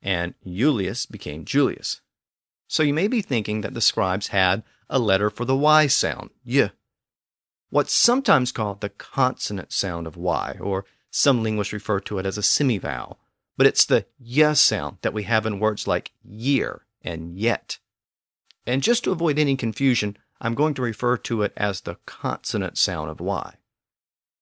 [0.01, 2.01] and Julius became Julius.
[2.67, 6.29] So you may be thinking that the scribes had a letter for the Y sound,
[6.45, 6.71] y.
[7.73, 12.37] What's sometimes called the consonant sound of Y, or some linguists refer to it as
[12.37, 13.17] a semivowel,
[13.57, 17.79] but it's the y sound that we have in words like year and yet.
[18.67, 22.77] And just to avoid any confusion, I'm going to refer to it as the consonant
[22.77, 23.55] sound of Y.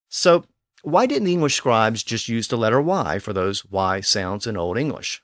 [0.09, 0.43] So,
[0.81, 4.57] why didn't the English scribes just use the letter Y for those Y sounds in
[4.57, 5.23] Old English?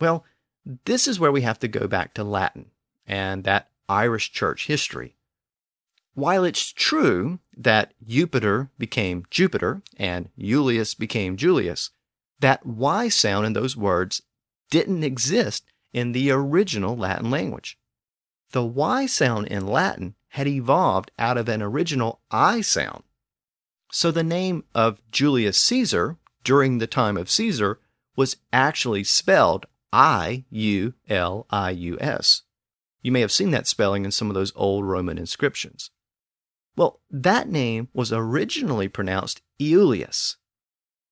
[0.00, 0.24] Well,
[0.86, 2.70] this is where we have to go back to Latin
[3.06, 5.18] and that Irish church history.
[6.14, 11.90] While it's true that Jupiter became Jupiter and Julius became Julius,
[12.40, 14.22] that Y sound in those words
[14.70, 17.78] didn't exist in the original Latin language.
[18.54, 23.02] the Y sound in Latin had evolved out of an original I sound.
[23.90, 27.80] So the name of Julius Caesar during the time of Caesar
[28.16, 32.42] was actually spelled I U L I U S.
[33.02, 35.90] You may have seen that spelling in some of those old Roman inscriptions.
[36.76, 40.36] Well, that name was originally pronounced Iulius.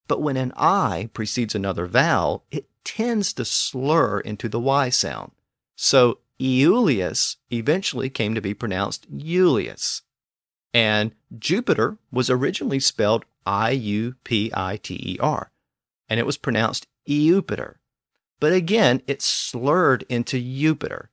[0.08, 5.32] But when an I precedes another vowel, it tends to slur into the Y sound.
[5.76, 10.02] So Iulius eventually came to be pronounced Julius.
[10.74, 15.52] And Jupiter was originally spelled I U P I T E R,
[16.08, 17.78] and it was pronounced Eupiter.
[18.40, 21.10] But again, it slurred into Jupiter.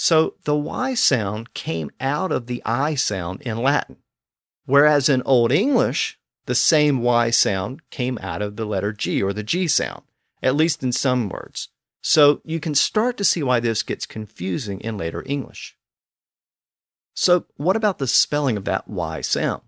[0.00, 3.96] So the Y sound came out of the I sound in Latin.
[4.64, 9.32] Whereas in Old English, the same Y sound came out of the letter G or
[9.32, 10.02] the G sound,
[10.40, 11.70] at least in some words.
[12.00, 15.76] So you can start to see why this gets confusing in later English.
[17.14, 19.62] So, what about the spelling of that Y sound?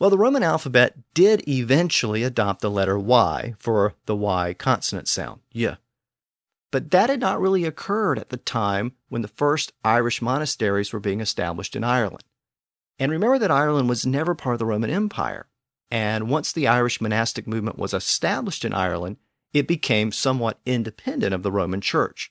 [0.00, 5.42] Well, the Roman alphabet did eventually adopt the letter Y for the Y consonant sound,
[5.52, 5.76] yeah.
[6.70, 11.00] But that had not really occurred at the time when the first Irish monasteries were
[11.00, 12.24] being established in Ireland.
[12.98, 15.48] And remember that Ireland was never part of the Roman Empire.
[15.90, 19.16] And once the Irish monastic movement was established in Ireland,
[19.52, 22.30] it became somewhat independent of the Roman Church.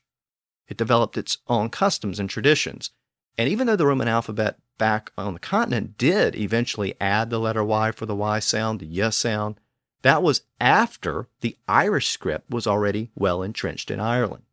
[0.68, 2.92] It developed its own customs and traditions.
[3.38, 7.64] And even though the Roman alphabet back on the continent did eventually add the letter
[7.64, 9.60] Y for the Y sound, the Y sound,
[10.02, 14.44] that was after the Irish script was already well entrenched in Ireland.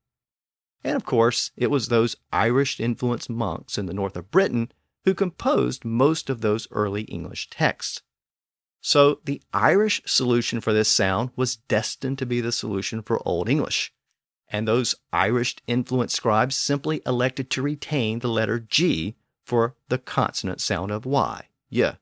[0.83, 4.71] And of course, it was those Irish influenced monks in the north of Britain
[5.05, 8.03] who composed most of those early English texts.
[8.81, 13.49] So the Irish solution for this sound was destined to be the solution for Old
[13.49, 13.95] English.
[14.49, 20.61] And those Irish influenced scribes simply elected to retain the letter G for the consonant
[20.61, 21.49] sound of Y.
[21.71, 21.95] Yeah.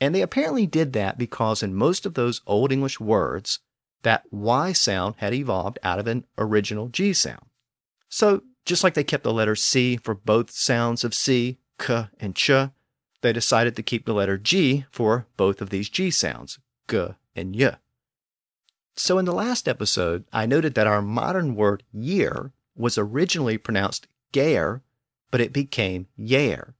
[0.00, 3.58] And they apparently did that because in most of those Old English words,
[4.02, 7.46] that Y sound had evolved out of an original G sound.
[8.08, 12.36] So, just like they kept the letter C for both sounds of C, K, and
[12.36, 12.50] Ch,
[13.22, 16.58] they decided to keep the letter G for both of these G sounds,
[16.88, 17.76] G and Y.
[18.94, 24.06] So in the last episode, I noted that our modern word year was originally pronounced
[24.32, 24.82] gayer,
[25.30, 26.74] but it became yair.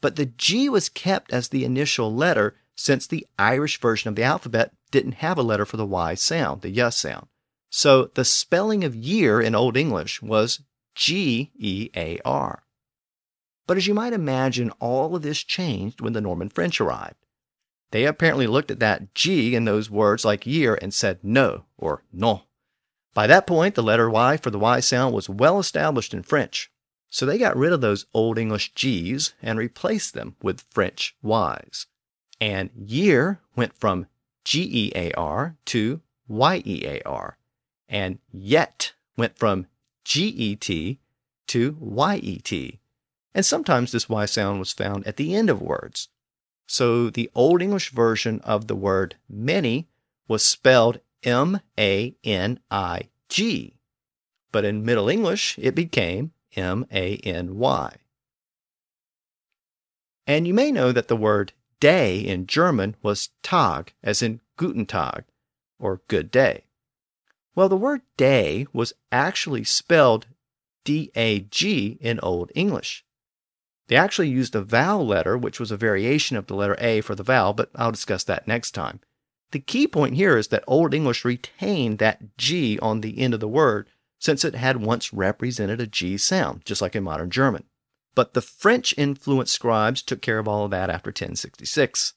[0.00, 4.22] But the G was kept as the initial letter since the Irish version of the
[4.22, 7.26] alphabet didn't have a letter for the Y sound, the Y sound.
[7.70, 10.60] So the spelling of year in Old English was
[10.94, 12.62] G E A R.
[13.66, 17.16] But as you might imagine, all of this changed when the Norman French arrived.
[17.90, 22.04] They apparently looked at that G in those words like year and said no or
[22.12, 22.42] non.
[23.14, 26.70] By that point, the letter Y for the Y sound was well established in French,
[27.16, 31.86] so they got rid of those Old English G's and replaced them with French Y's.
[32.40, 34.06] And year went from
[34.44, 37.38] G E A R to Y E A R,
[37.88, 39.66] and yet went from
[40.04, 41.00] G E T
[41.46, 42.80] to Y E T
[43.36, 46.08] and sometimes this Y sound was found at the end of words.
[46.66, 49.88] So the Old English version of the word many
[50.26, 53.74] was spelled M A N I G,
[54.52, 57.96] but in Middle English it became M A N Y.
[60.26, 64.86] And you may know that the word day in German was Tag, as in Guten
[64.86, 65.24] Tag,
[65.78, 66.64] or good day.
[67.54, 70.26] Well, the word day was actually spelled
[70.84, 73.04] D A G in Old English.
[73.88, 77.14] They actually used a vowel letter, which was a variation of the letter A for
[77.14, 79.00] the vowel, but I'll discuss that next time.
[79.52, 83.40] The key point here is that Old English retained that G on the end of
[83.40, 83.88] the word
[84.18, 87.64] since it had once represented a G sound, just like in modern German.
[88.14, 92.14] But the French influenced scribes took care of all of that after 1066.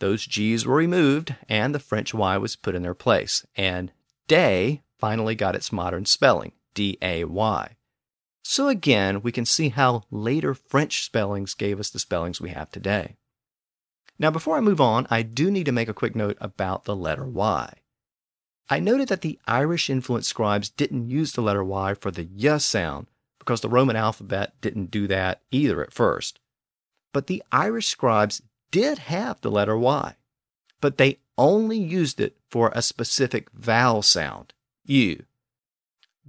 [0.00, 3.92] Those G's were removed and the French Y was put in their place, and
[4.26, 7.76] day finally got its modern spelling, D A Y.
[8.42, 12.70] So again, we can see how later French spellings gave us the spellings we have
[12.70, 13.16] today.
[14.18, 16.96] Now, before I move on, I do need to make a quick note about the
[16.96, 17.72] letter Y.
[18.68, 22.58] I noted that the Irish influenced scribes didn't use the letter Y for the Y
[22.58, 23.06] sound
[23.38, 26.40] because the Roman alphabet didn't do that either at first.
[27.12, 28.42] But the Irish scribes
[28.72, 30.16] did have the letter Y,
[30.80, 34.52] but they only used it for a specific vowel sound,
[34.84, 35.24] U.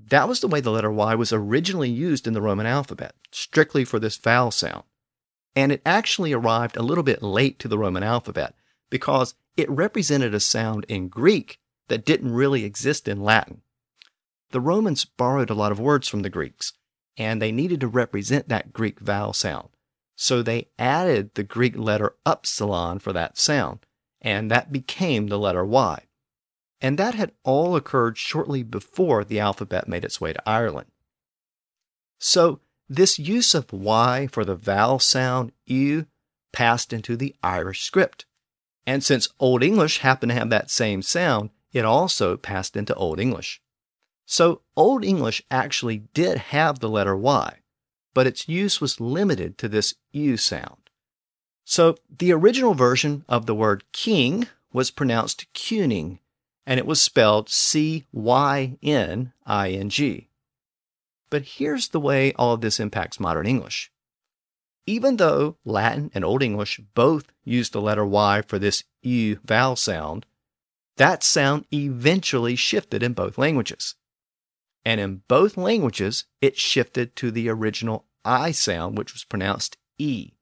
[0.10, 3.84] That was the way the letter Y was originally used in the Roman alphabet, strictly
[3.84, 4.84] for this vowel sound.
[5.56, 8.54] And it actually arrived a little bit late to the Roman alphabet
[8.92, 13.62] because it represented a sound in Greek that didn't really exist in Latin.
[14.52, 16.74] The Romans borrowed a lot of words from the Greeks,
[17.18, 19.70] and they needed to represent that Greek vowel sound.
[20.16, 23.86] So they added the Greek letter upsilon for that sound,
[24.22, 26.04] and that became the letter Y.
[26.80, 30.92] And that had all occurred shortly before the alphabet made its way to Ireland.
[32.20, 36.06] So this use of Y for the vowel sound U
[36.52, 38.26] passed into the Irish script.
[38.86, 43.20] And since Old English happened to have that same sound, it also passed into Old
[43.20, 43.62] English.
[44.26, 47.60] So Old English actually did have the letter Y,
[48.14, 50.90] but its use was limited to this U sound.
[51.64, 56.20] So the original version of the word king was pronounced cuning,
[56.66, 60.28] and it was spelled C Y N I N G.
[61.30, 63.92] But here's the way all of this impacts modern English.
[64.86, 69.76] Even though Latin and Old English both use the letter Y for this U vowel
[69.76, 70.26] sound,
[70.98, 73.96] that sound eventually shifted in both languages.
[74.86, 80.34] And in both languages, it shifted to the original I sound, which was pronounced E.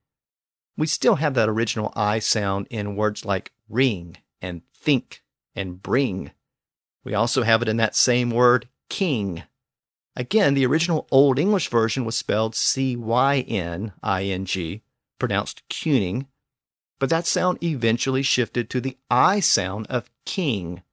[0.78, 5.24] We still have that original I sound in words like ring and think
[5.56, 6.32] and bring.
[7.04, 9.44] We also have it in that same word, king.
[10.16, 14.82] Again, the original Old English version was spelled C Y N I N G,
[15.20, 16.28] pronounced cuning,
[17.00, 20.84] but that sound eventually shifted to the I sound of king.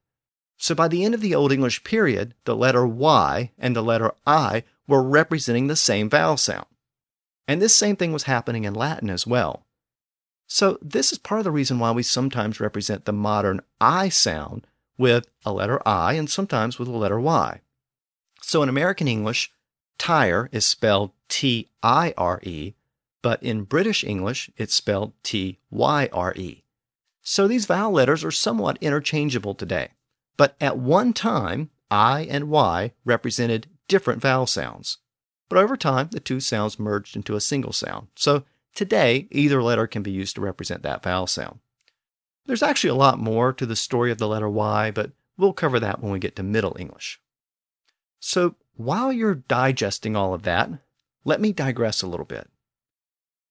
[0.57, 4.13] So by the end of the Old English period, the letter Y and the letter
[4.27, 6.67] I were representing the same vowel sound.
[7.49, 9.67] And this same thing was happening in Latin as well.
[10.47, 14.67] So this is part of the reason why we sometimes represent the modern I sound
[14.99, 17.61] with a letter I and sometimes with a letter Y.
[18.43, 19.51] So in American English,
[19.99, 22.75] tire is spelled T I R E,
[23.23, 26.65] but in British English, it's spelled T Y R E.
[27.23, 29.91] So these vowel letters are somewhat interchangeable today.
[30.37, 34.99] But at one time, I and Y represented different vowel sounds.
[35.49, 38.09] But over time, the two sounds merged into a single sound.
[38.17, 38.45] So
[38.75, 41.61] today, either letter can be used to represent that vowel sound.
[42.47, 45.79] There's actually a lot more to the story of the letter Y, but we'll cover
[45.79, 47.21] that when we get to Middle English.
[48.19, 50.71] So while you're digesting all of that,
[51.25, 52.49] let me digress a little bit.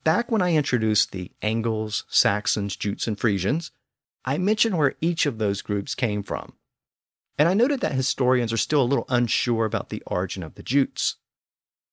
[0.04, 3.72] Back when I introduced the Angles, Saxons, Jutes, and Frisians,
[4.26, 6.54] I mentioned where each of those groups came from.
[7.38, 10.64] And I noted that historians are still a little unsure about the origin of the
[10.64, 11.18] Jutes.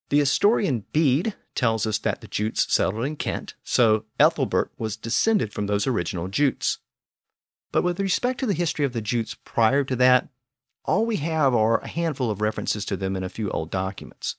[0.09, 5.53] The historian Bede tells us that the Jutes settled in Kent, so Ethelbert was descended
[5.53, 6.79] from those original Jutes.
[7.73, 10.29] But with respect to the history of the Jutes prior to that,
[10.85, 14.37] all we have are a handful of references to them in a few old documents.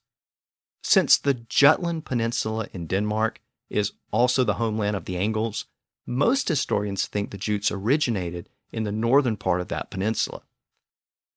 [0.82, 5.65] Since the Jutland Peninsula in Denmark is also the homeland of the Angles,
[6.05, 10.41] most historians think the Jutes originated in the northern part of that peninsula.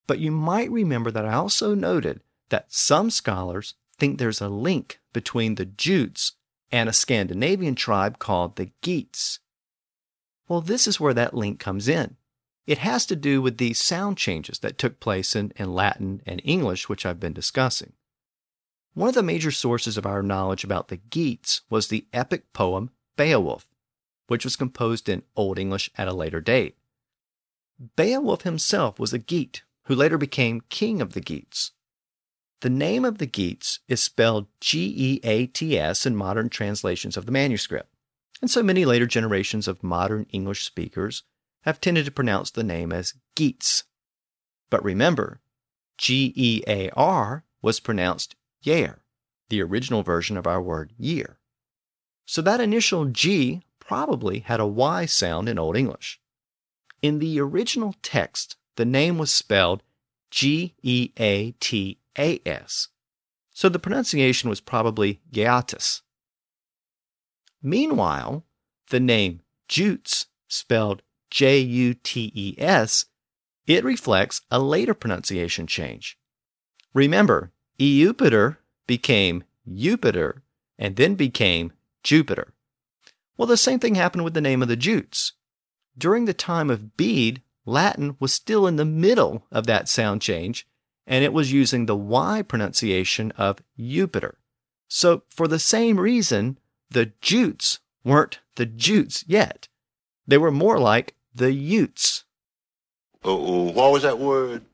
[0.07, 5.01] But you might remember that I also noted that some scholars think there's a link
[5.13, 6.33] between the Jutes
[6.71, 9.39] and a Scandinavian tribe called the Geats.
[10.49, 12.17] Well, this is where that link comes in.
[12.67, 16.41] It has to do with these sound changes that took place in, in Latin and
[16.45, 17.93] English, which I've been discussing.
[18.95, 22.91] One of the major sources of our knowledge about the Geats was the epic poem
[23.17, 23.67] Beowulf,
[24.27, 26.77] which was composed in Old English at a later date.
[27.97, 31.73] Beowulf himself was a Geat who later became king of the Geats.
[32.61, 37.17] The name of the Geats is spelled G E A T S in modern translations
[37.17, 37.93] of the manuscript,
[38.41, 41.25] and so many later generations of modern English speakers
[41.63, 43.85] have tended to pronounce the name as Geats.
[44.71, 45.41] But remember,
[45.97, 49.01] G E A R was pronounced Yair,
[49.49, 51.39] the original version of our word year.
[52.25, 56.21] So that initial G probably had a Y sound in Old English.
[57.03, 59.83] In the original text, the name was spelled
[60.31, 62.89] G E A T A S,
[63.53, 66.01] so the pronunciation was probably Geatus.
[67.63, 68.45] Meanwhile,
[68.89, 73.07] the name Jutes, spelled J U T E S,
[73.67, 76.19] it reflects a later pronunciation change.
[76.95, 80.43] Remember, Eupiter became Jupiter
[80.79, 82.53] and then became Jupiter.
[83.37, 85.33] Well, the same thing happened with the name of the Jutes.
[85.97, 90.67] During the time of Bede, Latin was still in the middle of that sound change,
[91.07, 94.39] and it was using the Y pronunciation of Jupiter.
[94.89, 96.59] So, for the same reason,
[96.91, 99.69] the Jutes weren't the Jutes yet.
[100.27, 102.25] They were more like the Utes.
[103.25, 104.65] Oh, what was that word?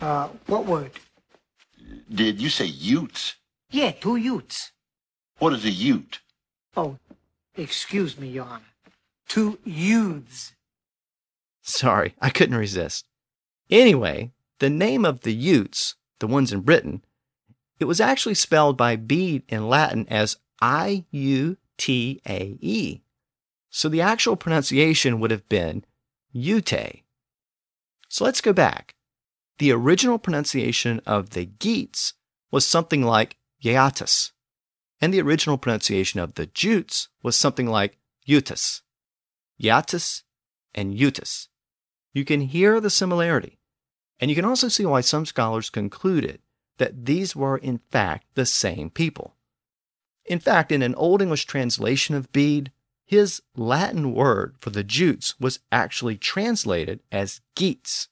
[0.00, 0.92] Uh, what word?
[2.12, 3.36] Did you say Utes?
[3.70, 4.72] Yeah, two Utes.
[5.38, 6.20] What is a Ute?
[6.76, 6.98] Oh,
[7.56, 8.64] excuse me, Your Honor.
[9.28, 10.54] Two youths.
[11.62, 13.06] Sorry, I couldn't resist.
[13.70, 17.02] Anyway, the name of the Utes, the ones in Britain,
[17.78, 23.02] it was actually spelled by Bede in Latin as I U T A E.
[23.70, 25.84] So the actual pronunciation would have been
[26.32, 27.02] Ute.
[28.08, 28.96] So let's go back.
[29.60, 32.14] The original pronunciation of the Geats
[32.50, 34.32] was something like Yeatus,
[35.02, 38.80] and the original pronunciation of the Jutes was something like Utus.
[39.62, 40.22] Yatus
[40.74, 41.48] and Utus.
[42.14, 43.58] You can hear the similarity,
[44.18, 46.40] and you can also see why some scholars concluded
[46.78, 49.36] that these were in fact the same people.
[50.24, 52.72] In fact, in an Old English translation of Bede,
[53.04, 58.08] his Latin word for the Jutes was actually translated as Geats.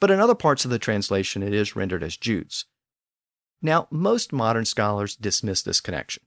[0.00, 2.64] But in other parts of the translation, it is rendered as Jutes.
[3.60, 6.22] Now, most modern scholars dismiss this connection.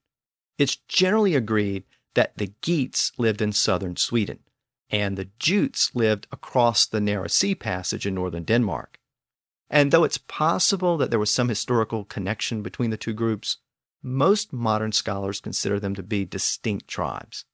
[0.57, 4.39] It's generally agreed that the Geats lived in southern Sweden,
[4.89, 8.99] and the Jutes lived across the narrow sea passage in northern Denmark.
[9.69, 13.57] And though it's possible that there was some historical connection between the two groups,
[14.03, 17.45] most modern scholars consider them to be distinct tribes.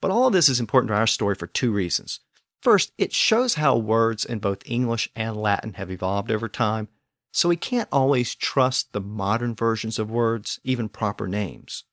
[0.00, 2.20] But all of this is important to our story for two reasons.
[2.64, 6.88] First, it shows how words in both English and Latin have evolved over time,
[7.30, 11.84] so we can't always trust the modern versions of words, even proper names.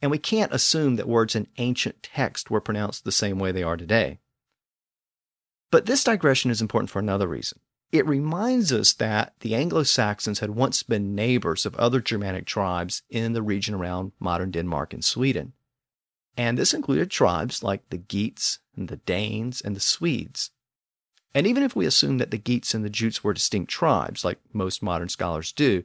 [0.00, 3.62] And we can't assume that words in ancient text were pronounced the same way they
[3.62, 4.18] are today.
[5.70, 7.60] But this digression is important for another reason.
[7.92, 13.02] It reminds us that the Anglo Saxons had once been neighbors of other Germanic tribes
[13.10, 15.52] in the region around modern Denmark and Sweden.
[16.36, 20.50] And this included tribes like the Geats and the Danes and the Swedes.
[21.34, 24.38] And even if we assume that the Geats and the Jutes were distinct tribes, like
[24.52, 25.84] most modern scholars do,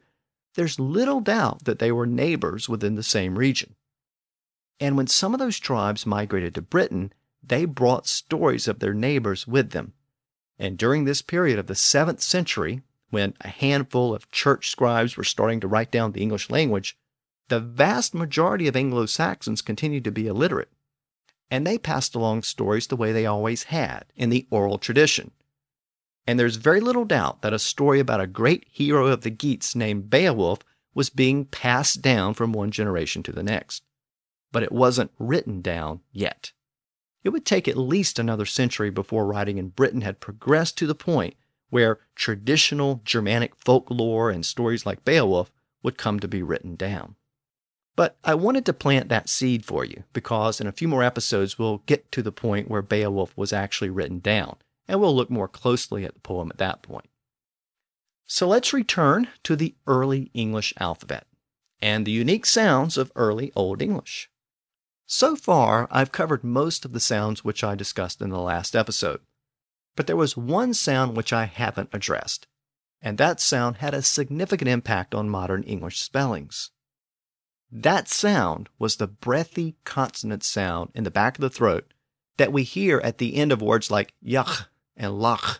[0.56, 3.76] there's little doubt that they were neighbors within the same region.
[4.80, 9.47] And when some of those tribes migrated to Britain, they brought stories of their neighbors
[9.47, 9.93] with them.
[10.58, 15.24] And during this period of the 7th century, when a handful of church scribes were
[15.24, 16.97] starting to write down the English language,
[17.50, 20.72] the vast majority of Anglo Saxons continued to be illiterate.
[21.52, 25.32] And they passed along stories the way they always had, in the oral tradition.
[26.28, 29.76] And there's very little doubt that a story about a great hero of the Geats
[29.76, 30.60] named Beowulf
[30.93, 33.84] was being passed down from one generation to the next.
[34.52, 36.52] But it wasn't written down yet.
[37.24, 40.95] It would take at least another century before writing in Britain had progressed to the
[40.95, 41.36] point
[41.70, 45.52] where traditional Germanic folklore and stories like Beowulf
[45.84, 47.16] would come to be written down.
[48.00, 51.60] But I wanted to plant that seed for you because in a few more episodes
[51.60, 54.56] we'll get to the point where Beowulf was actually written down,
[54.88, 57.10] and we'll look more closely at the poem at that point.
[58.26, 61.28] So let's return to the early English alphabet
[61.82, 64.30] and the unique sounds of early Old English.
[65.06, 69.20] So far, I've covered most of the sounds which I discussed in the last episode.
[69.97, 72.47] But there was one sound which I haven't addressed,
[73.02, 76.72] and that sound had a significant impact on modern English spellings.
[77.72, 81.93] That sound was the breathy consonant sound in the back of the throat
[82.38, 84.65] that we hear at the end of words like yuch
[84.97, 85.59] and lach.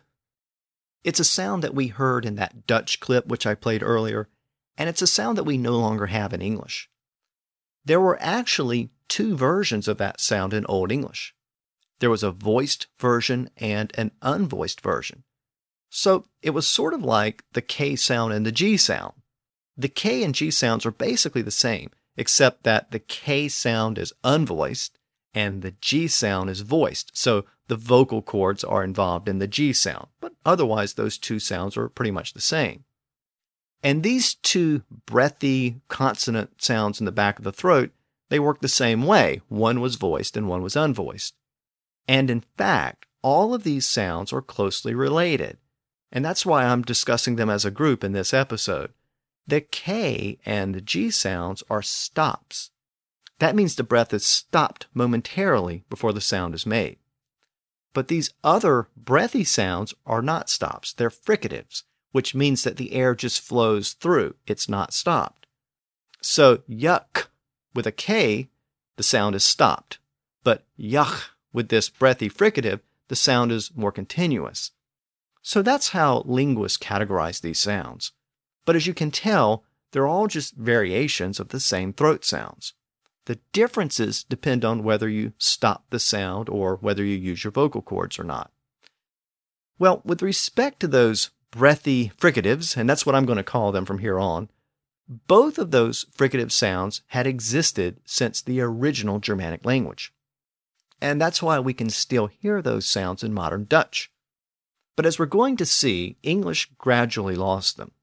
[1.04, 4.28] It's a sound that we heard in that Dutch clip which I played earlier,
[4.78, 6.90] and it's a sound that we no longer have in English.
[7.86, 11.36] There were actually two versions of that sound in Old English.
[12.00, 15.24] There was a voiced version and an unvoiced version.
[15.90, 19.14] So it was sort of like the K sound and the G sound.
[19.78, 21.90] The K and G sounds are basically the same,
[22.20, 25.00] except that the K sound is unvoiced
[25.34, 27.18] and the G sound is voiced.
[27.18, 31.78] So the vocal cords are involved in the G sound, but otherwise those two sounds
[31.78, 32.84] are pretty much the same.
[33.82, 37.92] And these two breathy consonant sounds in the back of the throat
[38.30, 39.42] they work the same way.
[39.50, 41.34] One was voiced and one was unvoiced.
[42.08, 45.58] And in fact, all of these sounds are closely related.
[46.12, 48.94] And that's why I'm discussing them as a group in this episode.
[49.50, 52.70] The K and the G sounds are stops.
[53.40, 57.00] That means the breath is stopped momentarily before the sound is made.
[57.96, 61.82] But these other breathy sounds are not stops, they're fricatives,
[62.12, 65.48] which means that the air just flows through, it's not stopped.
[66.22, 67.30] So, yuck
[67.74, 68.50] with a K,
[68.98, 69.98] the sound is stopped.
[70.44, 74.74] But yach, with this breathy fricative, the sound is more continuous.
[75.42, 78.12] So that's how linguists categorize these sounds.
[78.70, 82.76] But as you can tell, they're all just variations of the same throat sounds.
[83.26, 87.82] The differences depend on whether you stop the sound or whether you use your vocal
[87.82, 88.52] cords or not.
[89.80, 93.86] Well, with respect to those breathy fricatives, and that's what I'm going to call them
[93.86, 94.50] from here on,
[95.08, 100.14] both of those fricative sounds had existed since the original Germanic language.
[101.02, 104.12] And that's why we can still hear those sounds in modern Dutch.
[104.96, 107.94] But as we're going to see, English gradually lost them.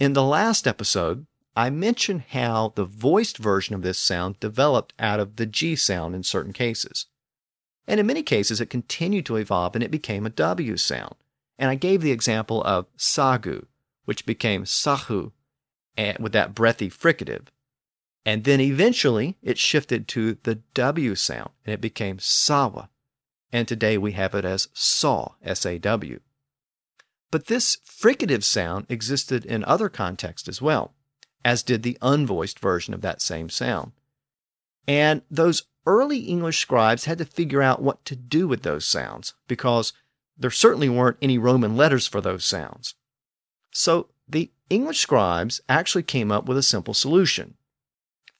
[0.00, 5.20] In the last episode, I mentioned how the voiced version of this sound developed out
[5.20, 7.06] of the G sound in certain cases.
[7.86, 11.14] And in many cases, it continued to evolve and it became a W sound.
[11.58, 13.66] And I gave the example of sagu,
[14.04, 15.30] which became sahu
[15.96, 17.46] eh, with that breathy fricative.
[18.26, 22.88] And then eventually it shifted to the W sound and it became sawa.
[23.52, 26.18] And today we have it as saw, S A W.
[27.30, 30.94] But this fricative sound existed in other contexts as well,
[31.44, 33.92] as did the unvoiced version of that same sound.
[34.86, 39.34] And those early English scribes had to figure out what to do with those sounds
[39.48, 39.92] because
[40.36, 42.94] there certainly weren't any Roman letters for those sounds.
[43.70, 47.54] So the English scribes actually came up with a simple solution.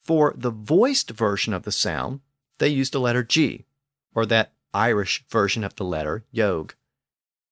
[0.01, 2.21] For the voiced version of the sound,
[2.57, 3.65] they used the letter G,
[4.13, 6.73] or that Irish version of the letter Yogh.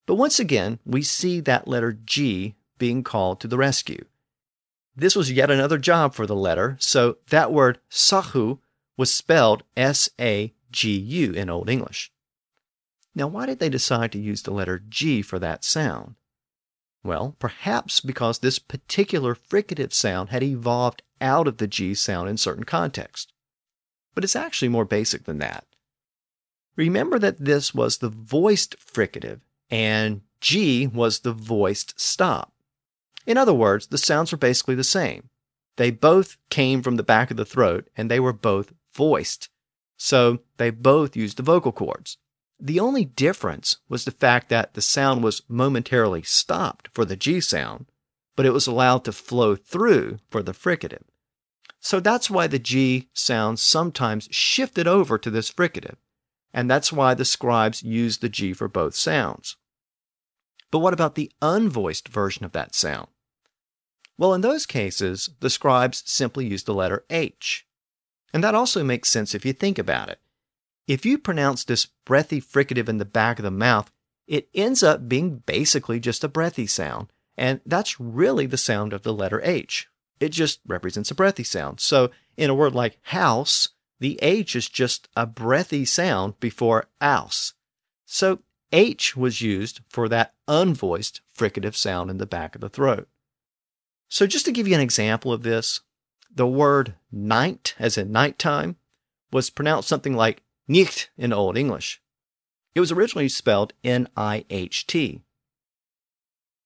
[0.06, 4.06] But once again, we see that letter G being called to the rescue.
[4.95, 8.60] This was yet another job for the letter, so that word sahu
[8.97, 12.12] was spelled S A G U in Old English.
[13.16, 16.16] Now, why did they decide to use the letter G for that sound?
[17.04, 22.38] Well, perhaps because this particular fricative sound had evolved out of the G sound in
[22.38, 23.32] certain contexts.
[24.16, 25.66] But it's actually more basic than that.
[26.76, 29.41] Remember that this was the voiced fricative
[29.74, 32.53] and G was the voiced stop.
[33.26, 35.30] In other words, the sounds were basically the same.
[35.78, 39.49] They both came from the back of the throat and they were both voiced.
[39.97, 42.19] So they both used the vocal cords.
[42.59, 47.41] The only difference was the fact that the sound was momentarily stopped for the G
[47.41, 47.88] sound,
[48.36, 51.01] but it was allowed to flow through for the fricative.
[51.80, 55.95] So that's why the G sound sometimes shifted over to this fricative,
[56.53, 59.57] and that's why the scribes used the G for both sounds.
[60.74, 63.07] But what about the unvoiced version of that sound?
[64.17, 67.67] Well, in those cases, the scribes simply used the letter H.
[68.34, 70.19] And that also makes sense if you think about it.
[70.88, 73.91] If you pronounce this breathy fricative in the back of the mouth,
[74.26, 77.13] it ends up being basically just a breathy sound.
[77.38, 79.88] And that's really the sound of the letter H.
[80.19, 81.82] It just represents a breathy sound.
[81.82, 83.69] So in a word like house,
[83.99, 87.53] the H is just a breathy sound before ouse.
[88.07, 88.39] So
[88.74, 93.07] H was used for that unvoiced fricative sound in the back of the throat.
[94.09, 95.82] So just to give you an example of this,
[96.34, 98.76] the word night, as in nighttime,
[99.32, 102.01] was pronounced something like nicht in Old English.
[102.74, 105.21] It was originally spelled N I H T.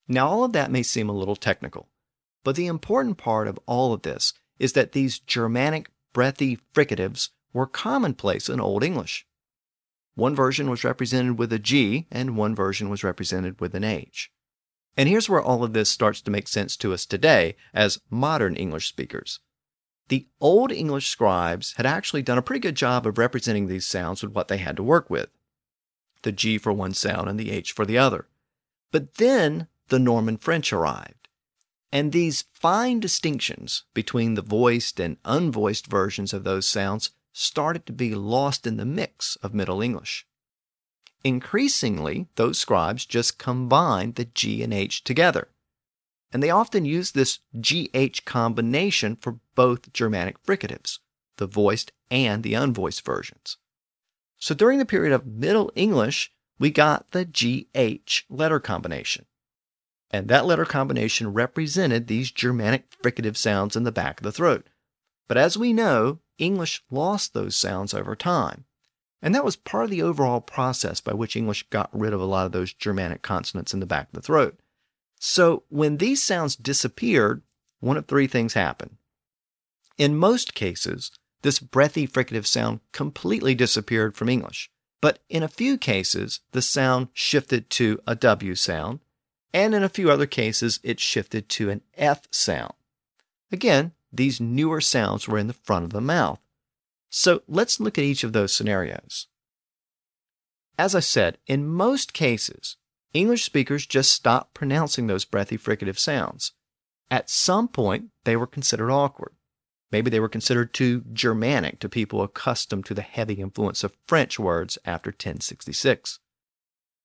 [0.08, 1.90] Now, all of that may seem a little technical,
[2.46, 7.68] but the important part of all of this is that these Germanic breathy fricatives were
[7.68, 9.26] commonplace in Old English.
[10.18, 14.32] One version was represented with a G, and one version was represented with an H.
[14.98, 18.56] And here's where all of this starts to make sense to us today as modern
[18.56, 19.42] English speakers.
[20.08, 24.24] The Old English scribes had actually done a pretty good job of representing these sounds
[24.24, 25.30] with what they had to work with
[26.24, 28.26] the G for one sound and the H for the other.
[28.92, 31.28] But then the Norman French arrived.
[31.92, 37.94] And these fine distinctions between the voiced and unvoiced versions of those sounds started to
[37.94, 40.26] be lost in the mix of Middle English.
[41.24, 45.50] Increasingly, those scribes just combined the G and H together
[46.32, 51.00] and they often used this GH combination for both Germanic fricatives,
[51.38, 53.58] the voiced and the unvoiced versions.
[54.38, 59.26] So during the period of Middle English, we got the GH letter combination.
[60.12, 64.68] And that letter combination represented these Germanic fricative sounds in the back of the throat.
[65.28, 68.66] But as we know, English lost those sounds over time.
[69.22, 72.26] And that was part of the overall process by which English got rid of a
[72.26, 74.60] lot of those Germanic consonants in the back of the throat.
[75.20, 77.42] So when these sounds disappeared,
[77.80, 78.98] one of three things happened.
[79.98, 81.12] In most cases,
[81.42, 84.70] this breathy fricative sound completely disappeared from English.
[85.02, 89.00] But in a few cases, the sound shifted to a W sound,
[89.54, 92.74] and in a few other cases, it shifted to an F sound.
[93.52, 96.40] Again, these newer sounds were in the front of the mouth.
[97.10, 99.28] So let's look at each of those scenarios.
[100.78, 102.78] As I said, in most cases,
[103.14, 106.52] English speakers just stopped pronouncing those breathy fricative sounds.
[107.10, 109.34] At some point, they were considered awkward.
[109.92, 114.38] Maybe they were considered too Germanic to people accustomed to the heavy influence of French
[114.38, 116.20] words after 1066.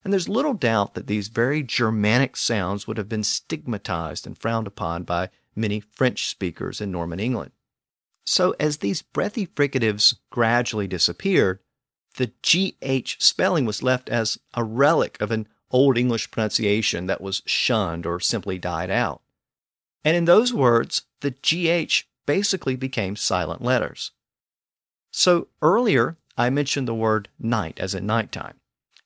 [0.05, 4.67] And there's little doubt that these very Germanic sounds would have been stigmatized and frowned
[4.67, 7.53] upon by many French speakers in Norman England.
[8.25, 11.59] So, as these breathy fricatives gradually disappeared,
[12.17, 17.43] the GH spelling was left as a relic of an Old English pronunciation that was
[17.47, 19.23] shunned or simply died out.
[20.05, 24.13] And in those words, the GH basically became silent letters.
[25.11, 28.61] So earlier, I mentioned the word night as in nighttime,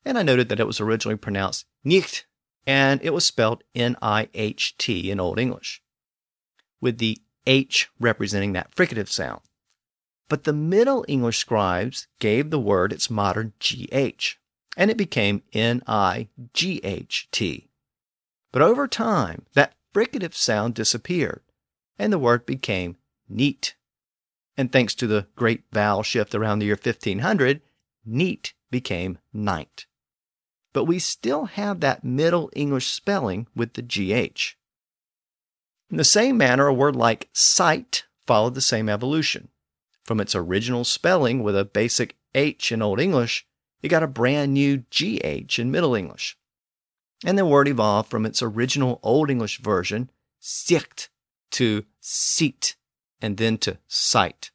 [0.04, 2.26] and I noted that it was originally pronounced nicht,
[2.66, 5.82] and it was spelled N I H T in Old English,
[6.80, 9.40] with the H representing that fricative sound.
[10.28, 14.36] But the Middle English scribes gave the word its modern GH,
[14.76, 17.68] and it became N I G H T.
[18.52, 21.42] But over time, that fricative sound disappeared,
[21.98, 22.96] and the word became
[23.28, 23.76] neat.
[24.56, 27.60] And thanks to the great vowel shift around the year 1500,
[28.04, 29.86] neat became night.
[30.72, 34.55] But we still have that Middle English spelling with the GH.
[35.90, 39.48] In the same manner, a word like sight followed the same evolution.
[40.04, 43.46] From its original spelling with a basic H in Old English,
[43.82, 46.36] it got a brand new GH in Middle English
[47.24, 51.08] and the word evolved from its original Old English version, sicht,
[51.52, 52.76] to seat,
[53.22, 54.50] and then to sight.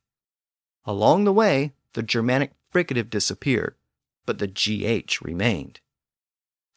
[0.85, 3.75] Along the way, the Germanic fricative disappeared,
[4.25, 5.79] but the GH remained.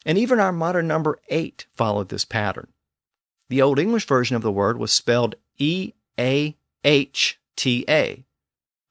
[0.05, 2.67] And even our modern number 8 followed this pattern.
[3.49, 8.25] The Old English version of the word was spelled E A H T A,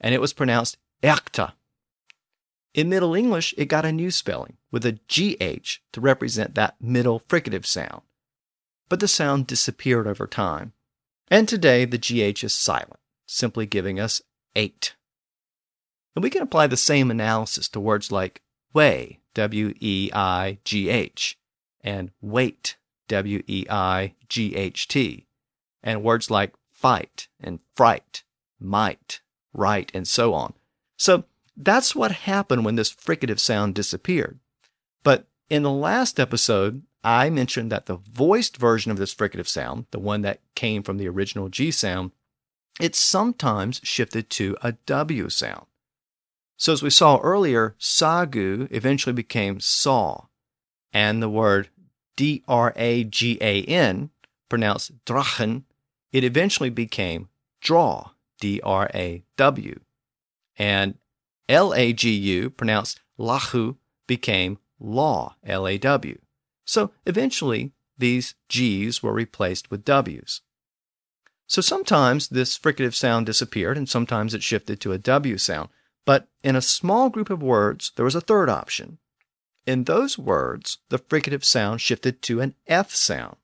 [0.01, 1.53] and it was pronounced Eachta.
[2.73, 7.21] In Middle English, it got a new spelling with a GH to represent that middle
[7.21, 8.03] fricative sound.
[8.89, 10.73] But the sound disappeared over time.
[11.29, 14.21] And today, the GH is silent, simply giving us
[14.57, 14.95] 8.
[16.15, 18.43] And we can apply the same analysis to words like
[18.73, 21.39] weigh, W E I G H,
[21.81, 22.77] and weight,
[23.09, 25.27] W E I G H T,
[25.83, 28.23] and words like fight and fright,
[28.59, 29.21] might,
[29.53, 30.55] right, and so on.
[30.97, 31.25] So
[31.57, 34.39] that's what happened when this fricative sound disappeared.
[35.03, 39.87] But in the last episode, I mentioned that the voiced version of this fricative sound,
[39.91, 42.13] the one that came from the original G sound,
[42.81, 45.67] it sometimes shifted to a W sound.
[46.57, 50.27] So as we saw earlier, sagu eventually became saw,
[50.93, 51.69] and the word
[52.17, 54.11] D-R-A-G-A-N,
[54.49, 55.65] pronounced drachen,
[56.13, 57.29] it eventually became
[57.61, 58.11] draw,
[58.41, 59.81] D-R-A-W.
[60.57, 60.95] And
[61.49, 66.19] L-A-G-U, pronounced lahu, became law, L-A-W.
[66.65, 70.41] So eventually, these G's were replaced with W's.
[71.47, 75.69] So sometimes this fricative sound disappeared and sometimes it shifted to a W sound.
[76.07, 78.99] But in a small group of words, there was a third option.
[79.67, 83.37] In those words, the fricative sound shifted to an F sound.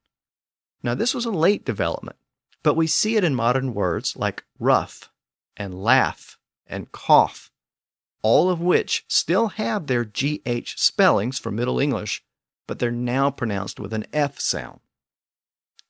[0.82, 2.16] Now, this was a late development,
[2.62, 5.10] but we see it in modern words like rough
[5.56, 7.50] and laugh and cough
[8.22, 12.22] all of which still have their GH spellings for Middle English,
[12.66, 14.80] but they're now pronounced with an F sound.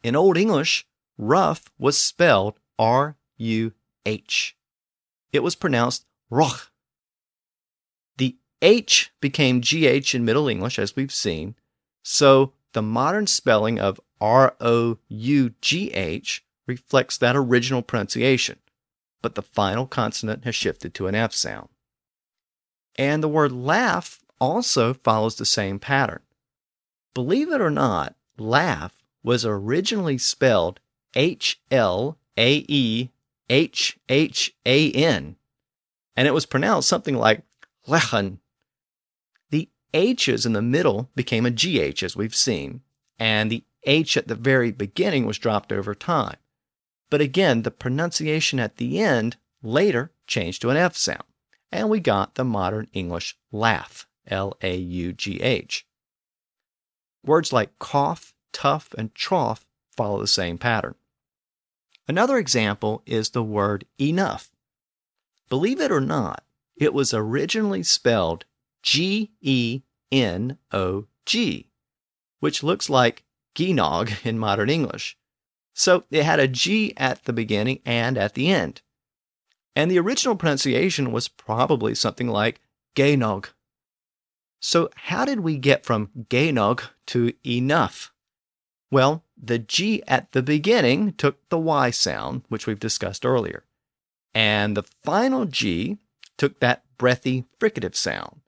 [0.03, 0.87] In Old English,
[1.18, 3.72] rough was spelled R U
[4.07, 4.57] H.
[5.33, 6.70] It was pronounced roch.
[8.63, 11.55] H became GH in Middle English, as we've seen,
[12.03, 18.59] so the modern spelling of R O U G H reflects that original pronunciation,
[19.23, 21.69] but the final consonant has shifted to an F sound.
[22.97, 26.21] And the word laugh also follows the same pattern.
[27.15, 30.81] Believe it or not, laugh was originally spelled
[31.15, 33.11] H L A E
[33.49, 35.37] H H A N,
[36.15, 37.43] and it was pronounced something like
[37.87, 38.39] lechen.
[39.93, 42.82] H's in the middle became a GH, as we've seen,
[43.18, 46.36] and the H at the very beginning was dropped over time.
[47.09, 51.24] But again, the pronunciation at the end later changed to an F sound
[51.72, 55.86] and we got the modern English laugh, L A U G H.
[57.24, 59.64] Words like cough, tough, and trough
[59.97, 60.95] follow the same pattern.
[62.09, 64.51] Another example is the word enough.
[65.49, 66.45] Believe it or not,
[66.76, 68.45] it was originally spelled
[68.83, 71.70] G E N O G,
[72.41, 73.24] which looks like
[73.55, 75.16] Genog in modern English.
[75.74, 78.83] So it had a G at the beginning and at the end
[79.76, 82.61] and the original pronunciation was probably something like
[82.97, 83.49] genog.
[84.61, 88.12] So, how did we get from genog to enough?
[88.91, 93.64] Well, the G at the beginning took the Y sound, which we've discussed earlier,
[94.35, 95.99] and the final G
[96.37, 98.41] took that breathy fricative sound.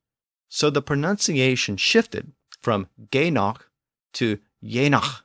[0.54, 3.62] So the pronunciation shifted from Gaynog
[4.12, 5.22] to Yenach.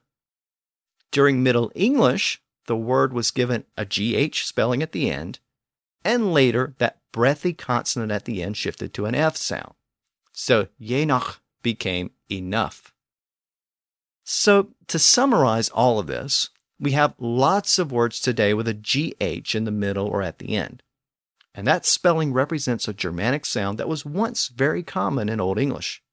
[1.11, 5.39] During Middle English, the word was given a GH spelling at the end,
[6.01, 9.73] and later that breathy consonant at the end shifted to an F sound.
[10.31, 12.93] So Yenach became enough.
[14.23, 19.53] So to summarize all of this, we have lots of words today with a GH
[19.53, 20.83] in the middle or at the end.
[21.57, 26.03] And that spelling represents a Germanic sound that was once very common in Old English.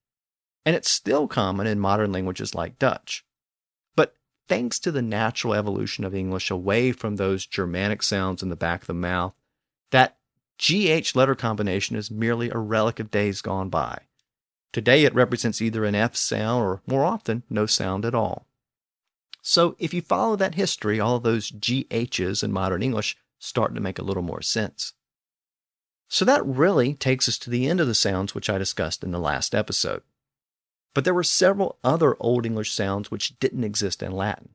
[0.64, 3.26] And it's still common in modern languages like Dutch.
[3.94, 4.14] But
[4.48, 8.80] thanks to the natural evolution of English away from those Germanic sounds in the back
[8.80, 9.34] of the mouth,
[9.90, 10.16] that
[10.58, 13.98] GH letter combination is merely a relic of days gone by.
[14.72, 18.46] Today it represents either an F sound or, more often, no sound at all.
[19.42, 23.98] So if you follow that history, all those GHs in modern English start to make
[23.98, 24.94] a little more sense.
[26.14, 29.10] So that really takes us to the end of the sounds which I discussed in
[29.10, 30.02] the last episode.
[30.94, 34.50] But there were several other Old English sounds which didn't exist in Latin.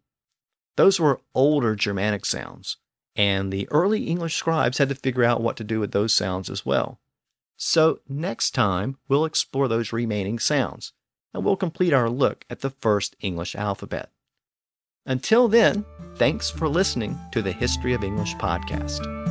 [0.78, 2.78] Those were older Germanic sounds,
[3.14, 6.50] and the early English scribes had to figure out what to do with those sounds
[6.50, 7.02] as well.
[7.58, 10.94] So next time, we'll explore those remaining sounds,
[11.34, 14.14] and we'll complete our look at the first English alphabet.
[15.06, 15.84] Until then,
[16.16, 19.29] thanks for listening to the History of English podcast.